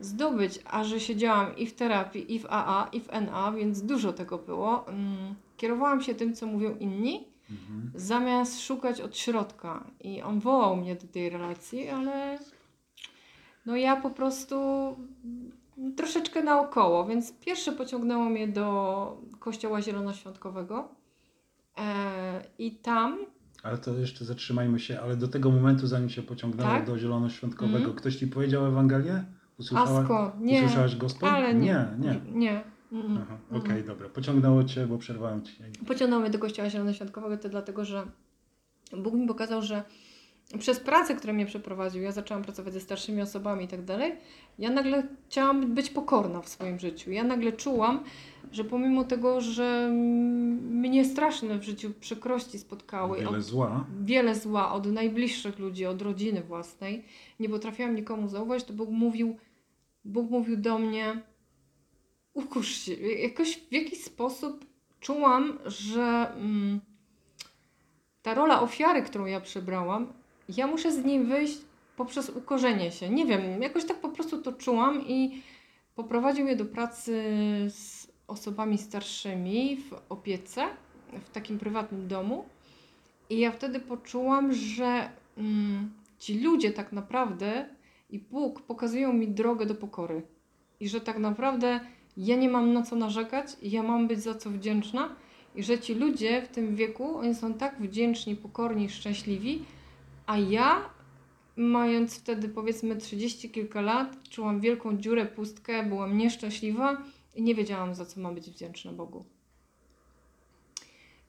[0.00, 0.58] zdobyć.
[0.64, 4.38] A że siedziałam i w terapii, i w AA, i w NA, więc dużo tego
[4.38, 4.88] było.
[4.88, 7.92] mm, Kierowałam się tym, co mówią inni, Mhm.
[7.94, 9.84] zamiast szukać od środka.
[10.00, 12.38] I on wołał mnie do tej relacji, ale
[13.66, 14.56] no ja po prostu
[15.96, 20.88] troszeczkę naokoło, więc pierwsze pociągnęło mnie do Kościoła Zielonoświątkowego.
[21.78, 23.18] E, I tam
[23.62, 26.86] Ale to jeszcze zatrzymajmy się, ale do tego momentu, zanim się pociągnęło Tak?
[26.86, 27.96] do Zielonoświątkowego, Mhm.
[27.96, 29.24] ktoś ci powiedział Ewangelię?
[29.58, 30.40] Usłyszała, skąd?
[30.40, 30.58] Nie.
[30.58, 31.28] Usłyszałaś gospel?
[31.28, 31.86] Ale nie.
[31.98, 32.08] nie.
[32.08, 32.32] nie.
[32.32, 32.64] Nie.
[32.92, 33.26] Mm, mm.
[33.52, 34.08] Okej, dobra.
[34.08, 35.56] Pociągnęło cię, bo przerwałem ci.
[35.86, 38.06] Pociągnął mnie do Kościoła Zielonoświątkowego to dlatego, że
[39.02, 39.82] Bóg mi pokazał, że
[40.58, 44.12] przez pracę, którą mnie przeprowadził, ja zaczęłam pracować ze starszymi osobami i tak dalej,
[44.58, 47.10] ja nagle chciałam być pokorna w swoim życiu.
[47.10, 48.04] Ja nagle czułam,
[48.52, 49.88] że pomimo tego, że
[50.70, 53.86] mnie straszne w życiu przykrości spotkały, Wiele od, zła.
[54.02, 57.04] wiele zła od najbliższych ludzi, od rodziny własnej,
[57.40, 59.36] nie potrafiłam nikomu zaufać, to Bóg mówił,
[60.04, 61.22] Bóg mówił do mnie,
[62.34, 62.94] ukusz się.
[62.94, 64.64] Jakoś w jakiś sposób
[65.00, 66.80] czułam, że mm,
[68.22, 70.12] ta rola ofiary, którą ja przybrałam,
[70.48, 71.58] ja muszę z niej wyjść
[71.96, 73.10] poprzez ukorzenie się.
[73.10, 75.42] Nie wiem, jakoś tak po prostu to czułam i
[75.94, 77.22] poprowadził mnie do pracy
[77.68, 80.66] z osobami starszymi w opiece,
[81.12, 82.44] w takim prywatnym domu.
[83.30, 87.68] I ja wtedy poczułam, że mm, ci ludzie tak naprawdę
[88.10, 90.22] i Bóg pokazują mi drogę do pokory.
[90.80, 91.80] I że tak naprawdę
[92.16, 95.08] ja nie mam na co narzekać ja mam być za co wdzięczna.
[95.54, 99.64] I że ci ludzie w tym wieku, oni są tak wdzięczni, pokorni, szczęśliwi,
[100.26, 100.90] a ja,
[101.56, 107.02] mając wtedy powiedzmy 30 kilka lat, czułam wielką dziurę, pustkę, byłam nieszczęśliwa
[107.34, 109.24] i nie wiedziałam za co mam być wdzięczna Bogu.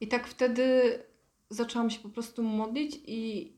[0.01, 0.99] I tak wtedy
[1.49, 3.51] zaczęłam się po prostu modlić i,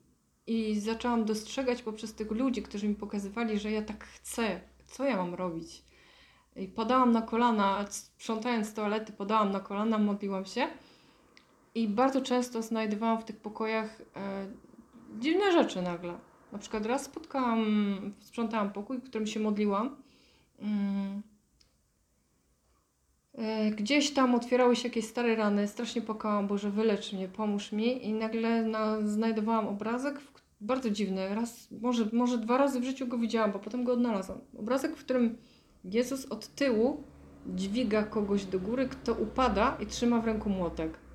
[0.46, 5.16] i zaczęłam dostrzegać poprzez tych ludzi, którzy mi pokazywali, że ja tak chcę, co ja
[5.16, 5.82] mam robić.
[6.56, 10.68] I podałam na kolana, sprzątając toalety, podałam na kolana, modliłam się.
[11.74, 14.46] I bardzo często znajdowałam w tych pokojach e,
[15.18, 16.14] dziwne rzeczy nagle.
[16.52, 17.64] Na przykład raz spotkałam,
[18.20, 19.96] sprzątałam pokój, w którym się modliłam.
[20.58, 21.22] Mm.
[23.34, 28.06] E, Gdzieś tam otwierały się jakieś stare rany, strasznie płakałam, Boże wylecz mnie, pomóż mi
[28.06, 30.20] i nagle na, znajdowałam obrazek,
[30.60, 34.38] bardzo dziwny, raz, może, może dwa razy w życiu go widziałam, bo potem go odnalazłam.
[34.58, 35.36] Obrazek, w którym
[35.84, 37.04] Jezus od tyłu
[37.46, 41.05] dźwiga kogoś do góry, kto upada i trzyma w ręku młotek.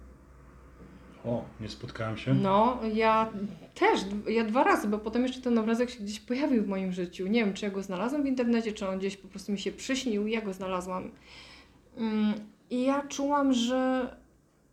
[1.26, 2.34] O, nie spotkałem się.
[2.34, 3.30] No, ja
[3.76, 7.28] też, ja dwa razy, bo potem jeszcze ten obrazek się gdzieś pojawił w moim życiu.
[7.28, 9.72] Nie wiem, czy ja go znalazłam w internecie, czy on gdzieś po prostu mi się
[9.72, 11.12] przyśnił, ja go znalazłam.
[11.98, 12.34] Mm,
[12.70, 14.16] I ja czułam, że,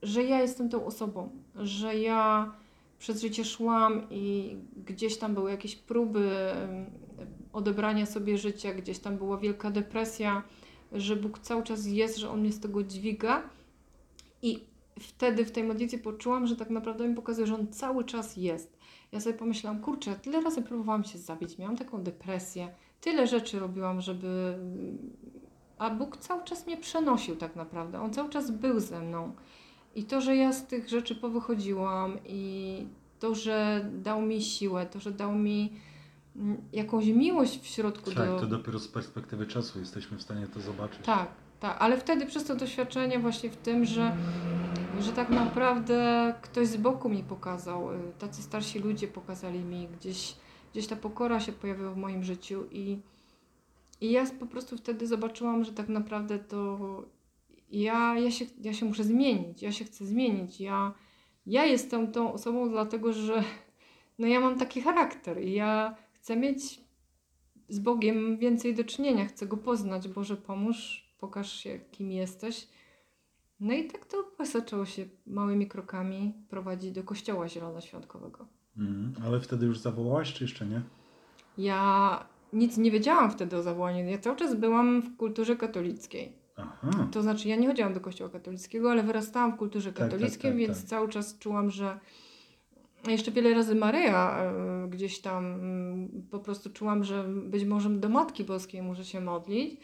[0.03, 2.53] że ja jestem tą osobą, że ja
[2.99, 4.57] przez życie szłam i
[4.87, 6.87] gdzieś tam były jakieś próby em,
[7.53, 10.43] odebrania sobie życia, gdzieś tam była wielka depresja,
[10.93, 13.43] że Bóg cały czas jest, że On mnie z tego dźwiga.
[14.43, 14.68] I
[15.01, 18.79] wtedy w tej modlitwie poczułam, że tak naprawdę mi pokazuje, że On cały czas jest.
[19.13, 22.69] Ja sobie pomyślałam, kurczę, tyle razy próbowałam się zabić, miałam taką depresję,
[23.01, 24.59] tyle rzeczy robiłam, żeby...
[25.79, 28.01] A Bóg cały czas mnie przenosił tak naprawdę.
[28.01, 29.33] On cały czas był ze mną.
[29.95, 32.87] I to, że ja z tych rzeczy powychodziłam i
[33.19, 35.73] to, że dał mi siłę, to, że dał mi
[36.37, 38.41] mm, jakąś miłość w środku Tak, do...
[38.41, 41.07] to dopiero z perspektywy czasu jesteśmy w stanie to zobaczyć.
[41.07, 41.29] Tak,
[41.61, 44.17] tak, ale wtedy przez to doświadczenie właśnie w tym, że,
[45.01, 50.35] że tak naprawdę ktoś z boku mi pokazał, y, tacy starsi ludzie pokazali mi, gdzieś,
[50.73, 52.99] gdzieś ta pokora się pojawiła w moim życiu i,
[54.01, 56.79] i ja po prostu wtedy zobaczyłam, że tak naprawdę to
[57.71, 60.95] ja, ja, się, ja się muszę zmienić, ja się chcę zmienić, ja,
[61.47, 63.45] ja jestem tą osobą dlatego, że
[64.19, 66.81] no ja mam taki charakter i ja chcę mieć
[67.69, 70.09] z Bogiem więcej do czynienia, chcę Go poznać.
[70.09, 72.69] Boże, pomóż, pokaż się, kim jesteś.
[73.61, 78.47] No i tak to zaczęło się małymi krokami prowadzić do Kościoła Zielonoświątkowego.
[78.77, 79.15] Mhm.
[79.25, 80.83] Ale wtedy już zawołałaś, czy jeszcze nie?
[81.59, 84.09] Ja nic nie wiedziałam wtedy o zawołaniu.
[84.09, 86.33] Ja cały czas byłam w kulturze katolickiej.
[86.57, 87.09] Aha.
[87.13, 90.59] To znaczy, ja nie chodziłam do kościoła katolickiego, ale wyrastałam w kulturze tak, katolickiej, tak,
[90.59, 90.89] więc tak.
[90.89, 91.99] cały czas czułam, że,
[93.09, 98.09] jeszcze wiele razy Maryja e, gdzieś tam mm, po prostu czułam, że być może do
[98.09, 99.81] Matki Boskiej muszę się modlić.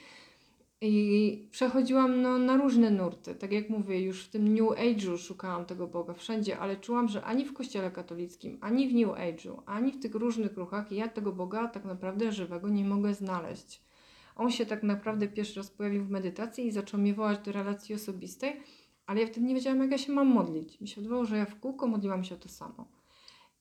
[0.87, 3.35] I przechodziłam no, na różne nurty.
[3.35, 7.25] Tak jak mówię, już w tym New Age'u szukałam tego Boga wszędzie, ale czułam, że
[7.25, 11.33] ani w kościele katolickim, ani w New Age'u, ani w tych różnych ruchach ja tego
[11.33, 13.83] Boga tak naprawdę żywego nie mogę znaleźć.
[14.37, 17.95] On się tak naprawdę pierwszy raz pojawił w medytacji i zaczął mnie wołać do relacji
[17.95, 18.61] osobistej,
[19.07, 20.81] ale ja wtedy nie wiedziałam, jak ja się mam modlić.
[20.81, 22.89] Mi się wydawało, że ja w kółko modliłam się o to samo.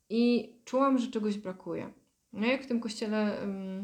[0.10, 1.94] I czułam, że czegoś brakuje.
[2.34, 3.38] No jak w tym kościele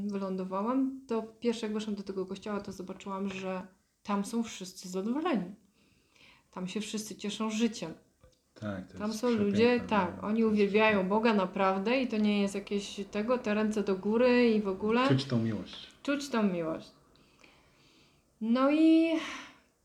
[0.06, 3.62] wylądowałam, to pierwsze jak weszłam do tego kościoła, to zobaczyłam, że
[4.04, 5.56] tam są wszyscy zadowoleni.
[6.52, 7.94] Tam się wszyscy cieszą życiem.
[8.54, 10.28] Tak, Tam są ludzie, tak, no.
[10.28, 14.62] oni uwielbiają Boga naprawdę i to nie jest jakieś tego, te ręce do góry i
[14.62, 15.88] w ogóle Czuć tą miłość.
[16.04, 16.88] czuć tą miłość.
[18.42, 19.10] No i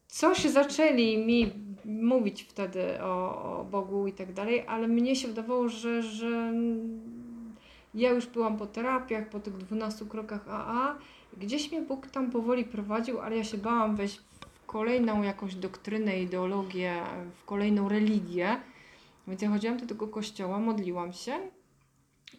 [0.07, 1.53] coś zaczęli mi
[1.85, 6.53] mówić wtedy o, o Bogu i tak dalej, ale mnie się wydawało, że, że
[7.95, 10.99] ja już byłam po terapiach, po tych 12 krokach AA.
[11.37, 16.23] Gdzieś mnie Bóg tam powoli prowadził, ale ja się bałam wejść w kolejną jakąś doktrynę,
[16.23, 16.95] ideologię,
[17.35, 18.57] w kolejną religię.
[19.29, 21.33] Więc ja chodziłam do tego kościoła, modliłam się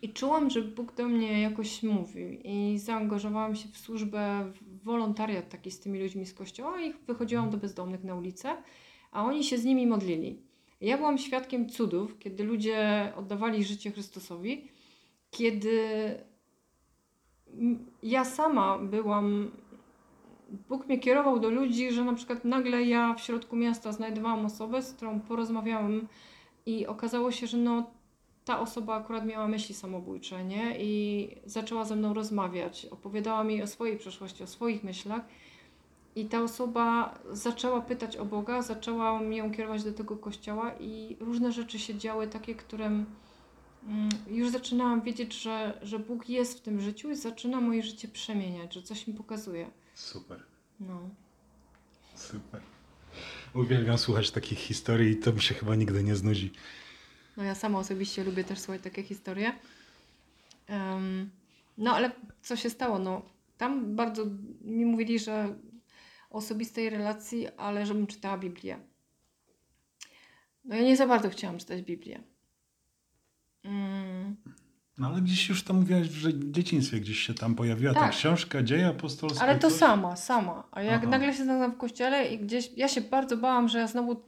[0.02, 5.50] i czułam, że Bóg do mnie jakoś mówił i zaangażowałam się w służbę, w wolontariat
[5.50, 8.58] taki z tymi ludźmi z kościoła i wychodziłam do bezdomnych na ulicę,
[9.12, 10.40] a oni się z nimi modlili.
[10.82, 14.68] Ja byłam świadkiem cudów, kiedy ludzie oddawali życie Chrystusowi,
[15.36, 15.80] kiedy
[18.04, 19.52] ja sama byłam,
[20.70, 24.82] Bóg mnie kierował do ludzi, że na przykład nagle ja w środku miasta znajdowałam osobę,
[24.82, 26.08] z którą porozmawiałam
[26.66, 27.92] i okazało się, że no
[28.46, 30.76] ta osoba akurat miała myśli samobójcze, nie?
[30.80, 32.86] I zaczęła ze mną rozmawiać.
[32.86, 35.22] Opowiadała mi o swojej przeszłości, o swoich myślach.
[36.16, 41.52] I ta osoba zaczęła pytać o Boga, zaczęła mnie kierować do tego kościoła i różne
[41.52, 43.06] rzeczy się działy, takie, którym
[44.28, 48.74] już zaczynałam wiedzieć, że, że Bóg jest w tym życiu i zaczyna moje życie przemieniać,
[48.74, 49.70] że coś mi pokazuje.
[49.96, 50.44] Super,
[50.80, 51.10] No.
[52.16, 52.62] super.
[53.54, 56.52] Uwielbiam słuchać takich historii i to mi się chyba nigdy nie znudzi.
[57.38, 59.52] No ja sama osobiście lubię też słuchać takie historie.
[60.68, 61.30] Em,
[61.78, 63.00] no ale co się stało?
[63.00, 63.22] No,
[63.58, 64.26] tam bardzo
[64.62, 65.56] mi mówili, że
[66.30, 68.80] osobistej relacji, ale żebym czytała Biblię.
[70.66, 72.24] No ja nie za bardzo chciałam czytać Biblię.
[73.66, 74.36] Mm,
[74.98, 78.12] No ale gdzieś już to mówiłaś, że w dzieciństwie gdzieś się tam pojawiła ta Tak.
[78.12, 79.42] książka, dzieje apostolskie.
[79.42, 79.80] ale to coś?
[79.80, 80.64] sama, sama.
[80.72, 81.10] A jak Aha.
[81.12, 84.22] nagle się znalazłam w kościele i gdzieś, ja się bardzo bałam, że ja znowu,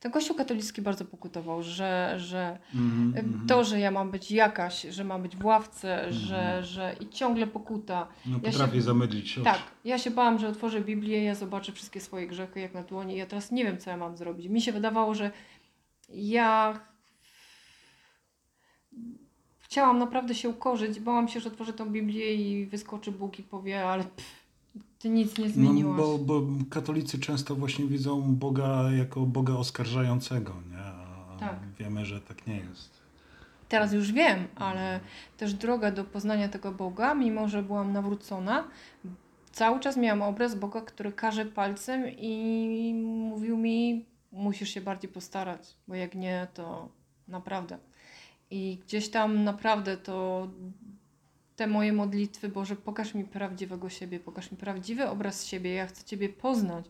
[0.00, 3.46] ten kościół katolicki bardzo pokutował, że, że Mhm, mhm.
[3.46, 7.46] to, że ja mam być jakaś, że mam być w ławce, że, że i ciągle
[7.46, 8.08] pokuta.
[8.26, 9.44] No ja potrafię się- zamydlić oczy.
[9.44, 13.16] Tak, ja się bałam, że otworzę Biblię, ja zobaczę wszystkie swoje grzechy jak na dłoni.
[13.16, 14.48] Ja teraz nie wiem, co ja mam zrobić.
[14.48, 15.30] Mi się wydawało, że
[16.08, 16.80] ja
[19.76, 21.00] chciałam naprawdę się ukorzyć.
[21.00, 24.30] Bałam się, że otworzę tą Biblię i wyskoczy Bóg i powie, ale pff,
[24.98, 25.96] ty nic nie No, zmieniłaś.
[25.96, 30.78] bo, bo katolicy często właśnie widzą Boga jako Boga oskarżającego, nie?
[30.78, 31.56] A Tak.
[31.78, 32.90] wiemy, że tak nie jest.
[33.68, 35.00] Teraz już wiem, ale
[35.36, 38.64] też droga do poznania tego Boga, mimo że byłam nawrócona,
[39.52, 45.74] cały czas miałam obraz Boga, który każe palcem i mówił mi, musisz się bardziej postarać,
[45.88, 46.88] bo jak nie, to
[47.28, 47.78] naprawdę.
[48.50, 50.48] I gdzieś tam naprawdę to
[51.56, 56.04] te moje modlitwy, Boże, pokaż mi prawdziwego siebie, pokaż mi prawdziwy obraz siebie, ja chcę
[56.04, 56.84] Ciebie poznać.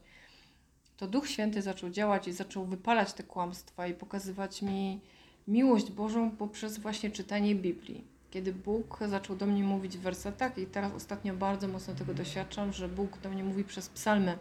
[0.96, 5.00] To Duch Święty zaczął działać i zaczął wypalać te kłamstwa i pokazywać mi
[5.48, 8.04] miłość Bożą poprzez właśnie czytanie Biblii.
[8.30, 12.72] Kiedy Bóg zaczął do mnie mówić w wersetach, i teraz ostatnio bardzo mocno tego doświadczam,
[12.72, 14.38] że Bóg do mnie mówi przez psalmy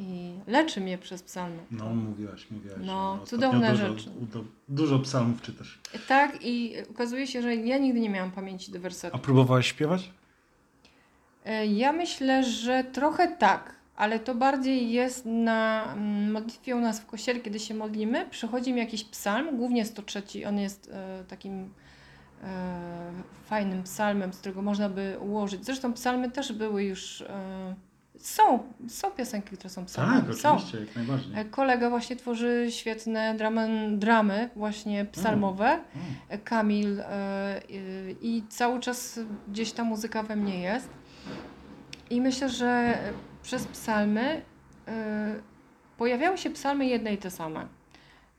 [0.00, 1.58] i leczy mnie przez psalmy.
[1.70, 2.78] No, mówiłaś, mówiłaś.
[2.84, 4.10] No, ostatnio cudowne dużo, rzeczy.
[4.10, 5.80] Dużo, dużo psalmów czytasz.
[6.08, 9.20] Tak, i okazuje się, że ja nigdy nie miałam pamięci do A wersetów.
[9.20, 10.10] próbowałaś śpiewać?
[11.44, 17.00] E, Ja myślę, że trochę tak, ale to bardziej jest na mm, modlitwie u nas
[17.00, 18.26] w kościele, kiedy się modlimy.
[18.30, 20.22] Przychodzi mi jakiś psalm, głównie 103.
[20.48, 21.70] On jest e, takim
[22.42, 23.12] e,
[23.44, 25.64] fajnym psalmem, z którego można by ułożyć.
[25.64, 27.24] Zresztą psalmy też były już.
[28.20, 30.22] Są, są piosenki, które są psalmami.
[30.22, 30.52] Tak, są.
[30.52, 31.38] oczywiście, jak najbardziej.
[31.38, 35.80] E, Kolega właśnie tworzy świetne dramy, dramy właśnie psalmowe.
[36.30, 40.88] O, Kamil e, y, i cały czas gdzieś ta muzyka we mnie jest.
[42.10, 42.98] I myślę, że
[43.42, 44.42] przez psalmy
[44.88, 45.34] e,
[45.96, 47.66] pojawiały się psalmy jedne i te same.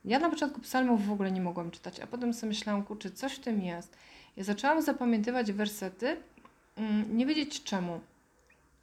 [0.06, 3.34] Ja na początku psalmów w ogóle nie mogłam czytać, a potem sobie myślałam, kurczę, coś
[3.34, 3.98] w tym jest.
[4.38, 6.18] Ja zaczęłam zapamiętywać wersety,
[6.78, 8.00] mm, nie wiedzieć czemu.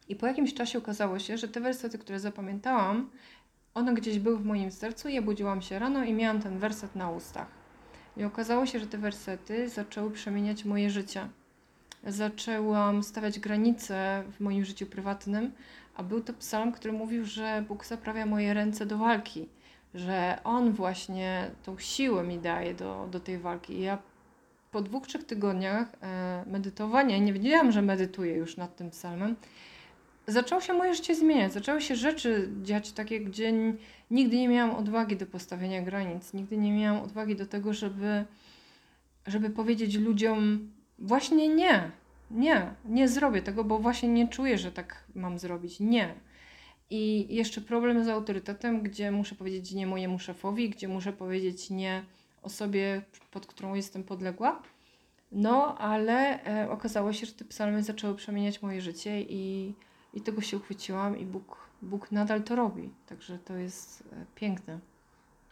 [0.09, 3.11] I po jakimś czasie okazało się, że te wersety, które zapamiętałam,
[3.75, 5.09] one gdzieś były w moim sercu.
[5.09, 7.49] Ja budziłam się rano i miałam ten werset na ustach.
[8.17, 11.29] I okazało się, że te wersety zaczęły przemieniać moje życie.
[12.07, 15.53] Zaczęłam stawiać granice w moim życiu prywatnym,
[15.95, 19.49] a był to psalm, który mówił, że Bóg zaprawia moje ręce do walki,
[19.95, 23.73] że On właśnie tą siłę mi daje do, do tej walki.
[23.73, 23.99] I ja
[24.71, 29.37] po dwóch, trzech tygodniach e, medytowania, nie wiedziałam, że medytuję już nad tym psalmem,
[30.29, 31.53] zaczęło się moje życie zmieniać.
[31.53, 33.53] Zaczęły się rzeczy dziać takie, gdzie
[34.11, 38.25] nigdy nie miałam odwagi do postawienia granic, nigdy nie miałam odwagi do tego, żeby,
[39.27, 41.91] żeby powiedzieć ludziom właśnie nie,
[42.31, 45.81] nie, nie zrobię tego, bo właśnie nie czuję, że tak mam zrobić.
[45.81, 46.15] Nie.
[46.91, 52.03] I jeszcze problem z autorytetem, gdzie muszę powiedzieć nie mojemu szefowi, gdzie muszę powiedzieć nie
[52.43, 54.63] osobie, pod którą jestem podległa.
[55.33, 59.75] No, ale e, okazało się, że te psalmy zaczęły przemieniać moje życie i,
[60.15, 62.91] i tego się uchwyciłam i Bóg, Bóg nadal to robi.
[63.07, 64.79] Także to jest e, piękne.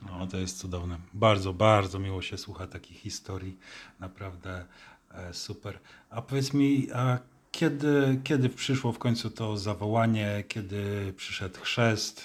[0.02, 0.98] No, to jest cudowne.
[1.14, 3.58] Bardzo, bardzo miło się słucha takich historii.
[4.00, 4.64] Naprawdę
[5.10, 5.78] e, super.
[6.10, 7.18] A powiedz mi, a
[7.52, 12.24] kiedy, kiedy przyszło w końcu to zawołanie, kiedy przyszedł chrzest?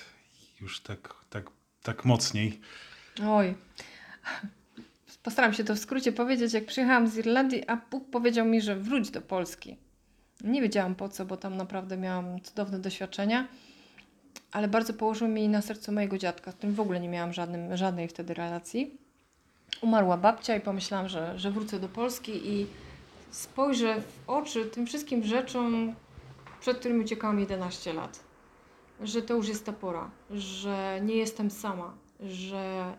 [0.62, 1.50] Już tak, tak,
[1.84, 2.62] tak mocniej.
[3.28, 3.56] Oj.
[5.24, 6.54] Postaram się to w skrócie powiedzieć.
[6.54, 9.78] Jak przyjechałam z Irlandii, a Bóg powiedział mi, że wróć do Polski.
[10.44, 13.48] Nie wiedziałam po co, bo tam naprawdę miałam cudowne doświadczenia,
[14.52, 17.78] ale bardzo położył mi na sercu mojego dziadka, z którym w ogóle nie miałam żadnym,
[17.78, 18.98] żadnej wtedy relacji.
[19.82, 22.68] Umarła babcia i pomyślałam, że, że wrócę do Polski i
[23.32, 25.96] spojrzę w oczy tym wszystkim rzeczom,
[26.60, 28.20] przed którymi uciekałam 11 lat.
[29.02, 32.94] Że to już jest ta pora, że nie jestem sama, że,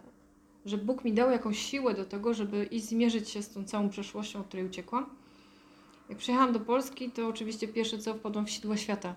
[0.67, 3.89] że Bóg mi dał jakąś siłę do tego, żeby i zmierzyć się z tą całą
[3.89, 5.22] przeszłością, od której uciekłam.
[6.12, 9.14] Jak przyjechałam do Polski, to oczywiście pierwsze co wpadłam w sidło świata.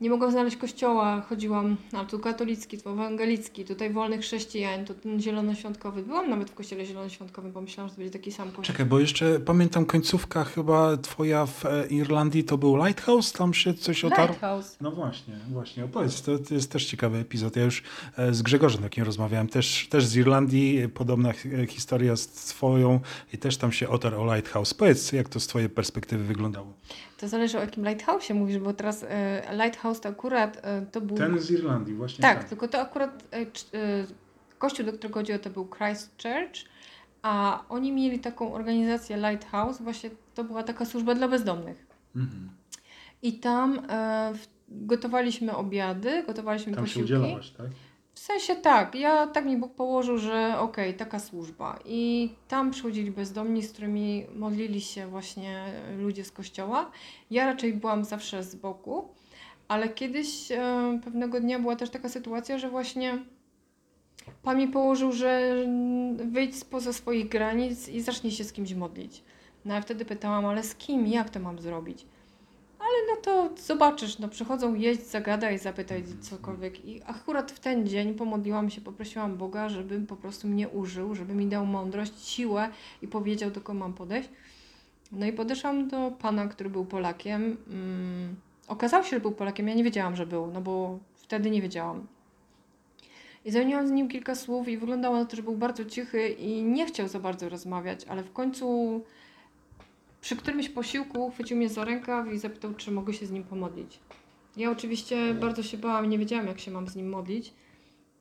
[0.00, 5.20] Nie mogłam znaleźć kościoła, chodziłam, a tu katolicki, tu ewangelicki, tutaj wolny chrześcijan, tu ten
[5.20, 6.02] zielonoświątkowy.
[6.02, 8.64] Byłam nawet w kościele zielonoświątkowym, bo myślałam, że to będzie taki sam kościół.
[8.64, 13.74] Czekaj, bo jeszcze pamiętam końcówka chyba twoja w e, Irlandii to był Lighthouse, tam się
[13.74, 14.26] coś otarło.
[14.26, 14.76] Lighthouse.
[14.80, 17.56] No właśnie, właśnie, opowiedz, to, to jest też ciekawy epizod.
[17.56, 17.82] Ja już
[18.16, 23.00] e, z Grzegorzem takim rozmawiałem, też, też z Irlandii, e, podobna hi- historia z twoją
[23.32, 24.74] i też tam się otarł o Lighthouse.
[24.74, 26.72] Powiedz, jak to z twojej perspektywy wyglądało?
[27.20, 31.16] To zależy o jakim Lighthouse'ie mówisz, bo teraz e, Lighthouse to akurat e, to był...
[31.16, 33.46] Ten z Irlandii, właśnie Tak, tylko to akurat e,
[34.58, 36.70] kościół, do którego chodziło, to był Christchurch,
[37.22, 41.86] a oni mieli taką organizację Lighthouse, właśnie to była taka służba dla bezdomnych.
[42.16, 42.50] Mhm.
[43.22, 43.80] I tam
[44.68, 47.04] gotowaliśmy obiady, gotowaliśmy Tam się posiłki.
[47.04, 47.66] udzielałaś, tak?
[48.20, 51.78] W sensie tak, ja tak mi Bóg położył, że okej, taka służba.
[51.84, 55.64] I tam przychodzili bezdomni, z którymi modlili się właśnie
[55.98, 56.90] ludzie z kościoła.
[57.30, 59.08] Ja raczej byłam zawsze z boku,
[59.68, 63.18] ale kiedyś e, pewnego dnia była też taka sytuacja, że właśnie
[64.42, 65.54] Pan mi położył, że
[66.16, 69.22] wyjdź spoza swoich granic i zacznij się z kimś modlić.
[69.64, 72.06] No a wtedy pytałam, ale z kim, jak to mam zrobić?
[72.80, 76.84] Ale no to zobaczysz, no przychodzą jeść, zagadaj, zapytaj cokolwiek.
[76.84, 81.34] I akurat w ten dzień pomodliłam się, poprosiłam Boga, żeby po prostu mnie użył, żeby
[81.34, 82.68] mi dał mądrość, siłę
[83.02, 84.28] i powiedział, do kogo mam podejść.
[85.12, 87.56] No i podeszłam do pana, który był Polakiem.
[87.68, 88.36] Mm,
[88.68, 92.06] okazało się, że był Polakiem, ja nie wiedziałam, że był, no bo wtedy nie wiedziałam.
[93.44, 96.62] I zamieniłam z nim kilka słów i wyglądało na to, że był bardzo cichy i
[96.62, 99.00] nie chciał za bardzo rozmawiać, ale w końcu
[100.20, 104.00] przy którymś posiłku chwycił mnie za rękaw i zapytał, czy mogę się z nim pomodlić.
[104.56, 107.54] Ja oczywiście bardzo się bałam i nie wiedziałam, jak się mam z nim modlić.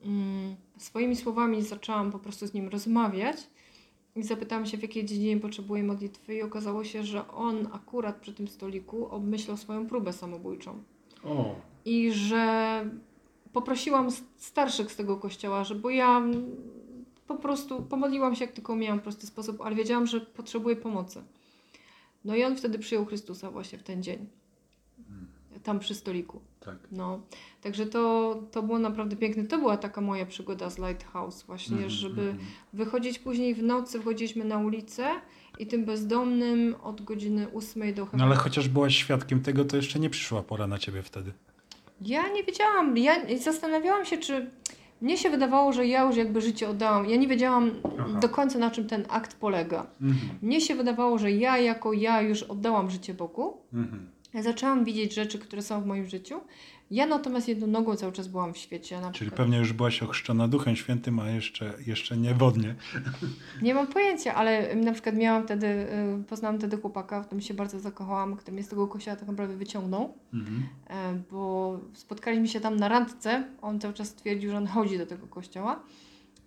[0.01, 3.37] Mm, Swoimi słowami zaczęłam po prostu z nim rozmawiać
[4.15, 8.33] i zapytałam się, w jakiej dziedzinie potrzebuję modlitwy i okazało się, że on akurat przy
[8.33, 10.83] tym stoliku obmyślał swoją próbę samobójczą
[11.23, 12.85] O, i że
[13.53, 16.21] poprosiłam starszych z tego kościoła, że bo ja
[17.27, 21.23] po prostu pomodliłam się jak tylko miałam w prosty sposób, ale wiedziałam, że potrzebuję pomocy.
[22.25, 24.27] No i on wtedy przyjął Chrystusa właśnie w ten dzień.
[25.63, 26.41] Tam przy stoliku.
[26.59, 26.77] tak.
[26.91, 27.21] No,
[27.61, 29.43] także to, to było naprawdę piękne.
[29.43, 32.47] To była taka moja przygoda z Lighthouse właśnie, Mhm, żeby mhm.
[32.73, 35.09] wychodzić później w nocy, wchodziliśmy na ulicę
[35.59, 39.75] i tym bezdomnym od godziny 8 do chyba No ale chociaż byłaś świadkiem tego, to
[39.77, 41.33] jeszcze nie przyszła pora na ciebie wtedy.
[42.01, 44.49] Ja nie wiedziałam, ja zastanawiałam się, czy
[45.01, 47.09] mnie się wydawało, że ja już jakby życie oddałam.
[47.09, 48.19] Ja nie wiedziałam Aha.
[48.19, 49.87] do końca, na czym ten akt polega.
[50.01, 50.29] Mhm.
[50.41, 53.57] Mnie się wydawało, że ja jako ja już oddałam życie Bogu.
[53.73, 54.09] Mhm.
[54.33, 56.39] Ja zaczęłam widzieć rzeczy, które są w moim życiu.
[56.91, 59.01] Ja natomiast jedną nogą cały czas byłam w świecie.
[59.01, 62.75] Na Czyli pewnie już byłaś ochrzczona Duchem Świętym, a jeszcze, jeszcze nie wodnie.
[63.61, 67.53] Nie mam pojęcia, ale na przykład miałam wtedy, y, poznałam wtedy chłopaka, w którym się
[67.53, 70.13] bardzo zakochałam, który mnie z tego kościoła tak naprawdę wyciągnął.
[70.33, 70.63] Mhm.
[70.87, 73.43] E, bo spotkaliśmy się tam na randce.
[73.61, 75.83] On cały czas twierdził, że on chodzi do tego kościoła.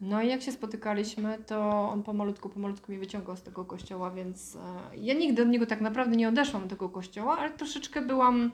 [0.01, 4.57] No i jak się spotykaliśmy, to on pomalutku, pomalutku mnie wyciągał z tego kościoła, więc
[4.57, 4.59] e,
[4.97, 8.53] ja nigdy od niego tak naprawdę nie odeszłam do tego kościoła, ale troszeczkę byłam,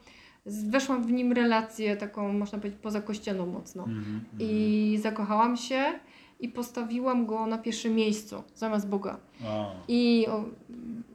[0.49, 3.85] weszłam w nim relację taką, można powiedzieć, pozakościelną mocno.
[3.85, 4.21] Mhm.
[4.39, 5.85] I zakochałam się
[6.41, 9.19] i postawiłam go na pierwszym miejscu, zamiast Boga.
[9.47, 10.45] A, I o,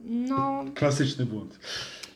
[0.04, 1.60] no, klasyczny błąd.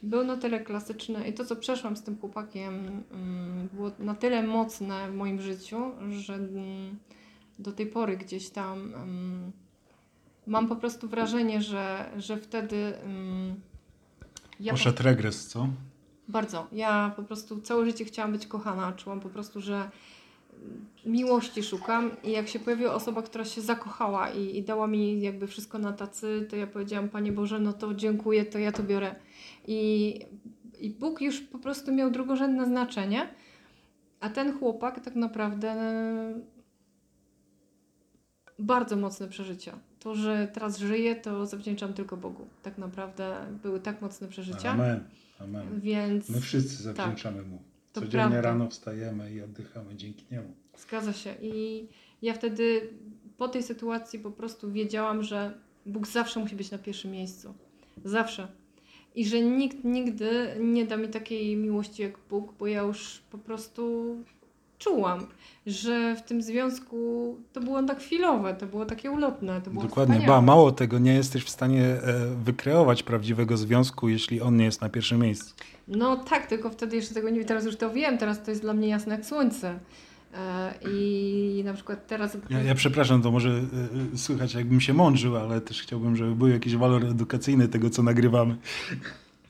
[0.03, 4.43] był na tyle klasyczny i to, co przeszłam z tym chłopakiem, mm, było na tyle
[4.43, 5.77] mocne w moim życiu,
[6.11, 6.99] że mm,
[7.59, 9.53] do tej pory gdzieś tam mm,
[10.47, 12.93] mam po prostu wrażenie, że, że wtedy
[14.61, 15.69] ja po, Poszedł regres, co?
[16.29, 16.67] Bardzo.
[16.73, 18.93] Ja po prostu całe życie chciałam być kochana.
[18.93, 19.91] Czułam po prostu, że
[21.07, 25.47] miłości szukam i jak się pojawiła osoba, która się zakochała i, i dała mi jakby
[25.47, 29.15] wszystko na tacy, to ja powiedziałam, Panie Boże, no to dziękuję, to ja to biorę.
[29.67, 30.15] I,
[30.81, 33.29] i Bóg już po prostu miał drugorzędne znaczenie,
[34.21, 36.41] a ten chłopak tak naprawdę e,
[38.59, 39.79] bardzo mocne przeżycia.
[40.01, 42.47] To, że teraz żyję, to zawdzięczam tylko Bogu.
[42.63, 44.71] Tak naprawdę były tak mocne przeżycia.
[44.71, 45.05] Amen.
[45.39, 45.81] Amen.
[45.81, 47.59] Więc My wszyscy zawdzięczamy Mu.
[47.93, 48.41] To Codziennie prawda.
[48.41, 50.55] rano wstajemy i oddychamy dzięki Niemu.
[50.79, 51.35] zgadza się.
[51.43, 51.87] I
[52.23, 52.81] ja wtedy
[53.37, 57.55] po tej sytuacji po prostu wiedziałam, że Bóg zawsze musi być na pierwszym miejscu.
[58.05, 58.49] Zawsze.
[59.15, 63.39] I że nikt nigdy nie da mi takiej miłości jak Bóg, bo ja już po
[63.39, 64.17] prostu
[64.79, 65.27] czułam,
[65.67, 70.15] że w tym związku to było tak chwilowe, to było takie ulotne, to było Dokładnie,
[70.15, 70.41] wspaniałe.
[70.41, 72.01] ba, mało tego, nie jesteś w stanie e,
[72.45, 75.55] wykreować prawdziwego związku, jeśli on nie jest na pierwszym miejscu.
[75.89, 78.75] No tak, tylko wtedy jeszcze tego nie teraz już to wiem, teraz to jest dla
[78.75, 79.79] mnie jasne jak słońce.
[80.35, 82.37] E, I na przykład teraz.
[82.51, 83.53] Ja, ja przepraszam, to może e,
[84.15, 88.03] e, słychać jakbym się mądrzył, ale też chciałbym, żeby był jakiś walor edukacyjny tego, co
[88.03, 88.57] nagrywamy.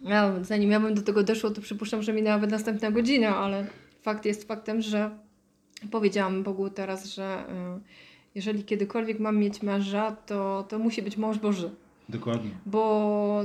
[0.03, 3.67] Ja, zanim ja bym do tego doszło, to przypuszczam, że minęłaby następna godzina, ale
[4.09, 5.11] fakt jest faktem, że
[5.91, 7.45] powiedziałam Bogu teraz, że
[7.77, 7.81] y,
[8.35, 11.71] jeżeli kiedykolwiek mam mieć męża, to, to musi być mąż Boży,
[12.09, 12.51] Dokładnie.
[12.67, 13.43] bo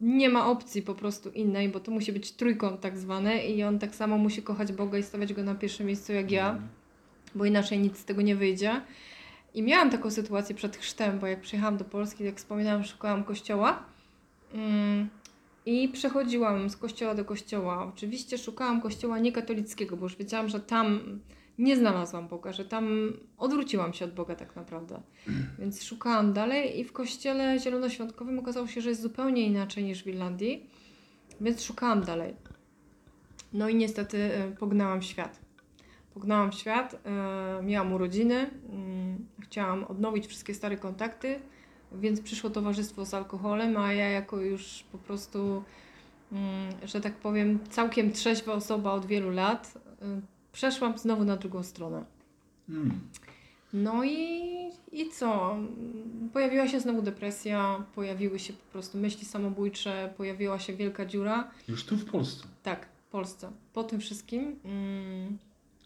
[0.00, 3.78] nie ma opcji po prostu innej, bo to musi być trójkąt tak zwany i on
[3.78, 6.58] tak samo musi kochać Boga i stawiać go na pierwszym miejscu jak ja,
[7.34, 8.80] bo inaczej nic z tego nie wyjdzie.
[9.54, 13.82] I miałam taką sytuację przed chrztem, bo jak przyjechałam do Polski, jak wspominałam, szukałam kościoła.
[14.54, 15.08] Mm,
[15.66, 17.86] I przechodziłam z kościoła do kościoła.
[17.94, 21.00] Oczywiście szukałam kościoła niekatolickiego, bo już wiedziałam, że tam
[21.58, 25.00] nie znalazłam Boga, że tam odwróciłam się od Boga tak naprawdę.
[25.58, 30.06] Więc szukałam dalej i w kościele zielonoświątkowym okazało się, że jest zupełnie inaczej niż w
[30.06, 30.66] Irlandii,
[31.40, 32.34] więc szukałam dalej.
[33.52, 35.40] No i niestety e, pognałam świat.
[36.14, 41.40] Pognałam świat, e, miałam urodziny, mm, chciałam odnowić wszystkie stare kontakty,
[41.92, 45.62] więc przyszło towarzystwo z alkoholem, a ja jako już po prostu,
[46.32, 50.04] mm, że tak powiem, całkiem trzeźwa osoba od wielu lat, y,
[50.52, 52.04] przeszłam znowu na drugą stronę.
[52.68, 53.00] Mm.
[53.72, 54.40] No i,
[54.92, 55.56] i co?
[56.32, 61.50] Pojawiła się znowu depresja, pojawiły się po prostu myśli samobójcze, pojawiła się wielka dziura.
[61.68, 62.44] Już tu w Polsce.
[62.62, 63.50] Tak, w Polsce.
[63.72, 64.56] Po tym wszystkim.
[64.64, 65.38] Mm,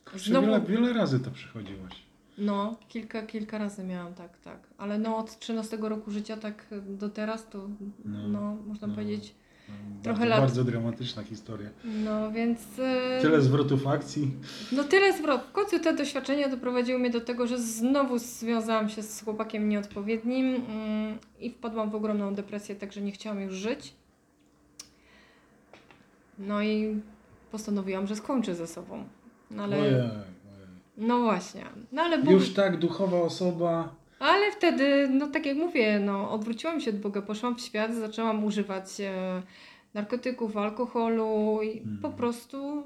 [0.04, 1.92] Kurczę, Znowu- Wiele, wiele razy to przechodziłaś.
[2.38, 4.58] No, kilka, kilka razy miałam, tak, tak.
[4.78, 7.68] Ale no od 13 roku życia tak do teraz to,
[8.04, 8.94] no, No, można no.
[8.94, 9.34] powiedzieć,
[9.68, 10.40] No, Trochę bardzo, lat.
[10.40, 11.68] bardzo dramatyczna historia.
[11.84, 12.60] no więc...
[12.78, 14.30] e, Tyle zwrotów akcji.
[14.72, 15.42] No tyle zwrot.
[15.42, 20.54] W końcu te doświadczenia doprowadziły mnie do tego, że znowu związałam się z chłopakiem nieodpowiednim
[20.54, 23.94] mm, i wpadłam w ogromną depresję, także nie chciałam już żyć.
[26.38, 27.00] No i
[27.50, 29.04] postanowiłam, że skończę ze sobą.
[29.50, 29.78] No ale...
[29.80, 29.94] Ojej.
[30.96, 31.64] No właśnie.
[31.92, 32.30] No ale Bóg...
[32.30, 33.94] Już tak duchowa osoba.
[34.18, 38.44] Ale wtedy, no tak jak mówię, no, odwróciłam się od Boga, poszłam w świat, zaczęłam
[38.44, 39.42] używać e,
[39.94, 41.98] narkotyków, alkoholu i Mhm.
[42.02, 42.82] po prostu.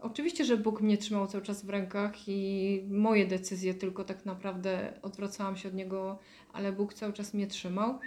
[0.00, 4.92] Oczywiście, że Bóg mnie trzymał cały czas w rękach i moje decyzje tylko tak naprawdę
[5.02, 6.18] odwracałam się od Niego,
[6.52, 7.98] ale Bóg cały czas mnie trzymał.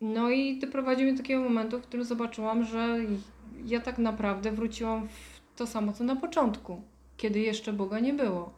[0.00, 2.98] No i doprowadził mnie do takiego momentu, w którym zobaczyłam, że
[3.64, 6.82] ja tak naprawdę wróciłam w to samo, co na początku,
[7.16, 8.52] kiedy jeszcze Boga nie było.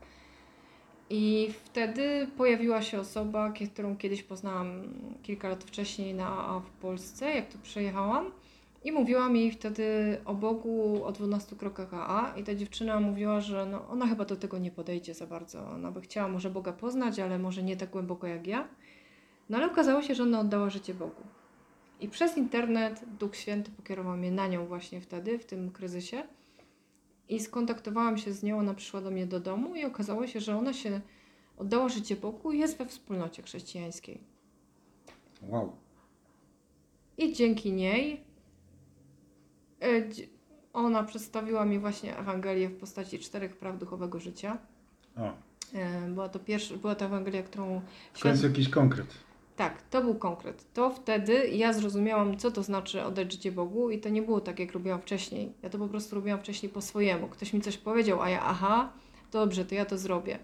[1.11, 4.83] I wtedy pojawiła się osoba, którą kiedyś poznałam
[5.23, 8.31] kilka lat wcześniej na, w Polsce, jak tu przyjechałam.
[8.85, 12.35] I mówiła mi wtedy o Bogu, o 12 krokach AA.
[12.37, 15.69] I ta dziewczyna mówiła, że no, ona chyba do tego nie podejdzie za bardzo.
[15.69, 18.69] Ona by chciała może Boga poznać, ale może nie tak głęboko jak ja.
[19.49, 21.23] No ale okazało się, że ona oddała życie Bogu.
[22.01, 26.23] I przez internet Duch Święty pokierował mnie na nią właśnie wtedy, w tym kryzysie.
[27.29, 30.57] I skontaktowałam się z nią, ona przyszła do mnie do domu i okazało się, że
[30.57, 31.01] ona się
[31.57, 34.21] oddała życie Bogu i jest we wspólnocie chrześcijańskiej.
[35.43, 35.73] Wow.
[37.19, 38.21] I dzięki niej
[39.83, 39.87] e,
[40.73, 44.59] ona przedstawiła mi właśnie Ewangelię w postaci czterech praw duchowego życia.
[45.17, 47.81] O, E, Była to pierwsza, była to Ewangelia, którą
[48.13, 49.07] W końcu jakiś konkret.
[49.59, 50.65] Tak, to był konkret.
[50.75, 54.59] To wtedy ja zrozumiałam, co to znaczy oddać życie Bogu i to nie było tak,
[54.59, 55.53] jak robiłam wcześniej.
[55.63, 57.29] Ja to po prostu robiłam wcześniej po swojemu.
[57.29, 58.93] Ktoś mi coś powiedział, a ja aha,
[59.33, 60.39] dobrze, to ja to zrobię.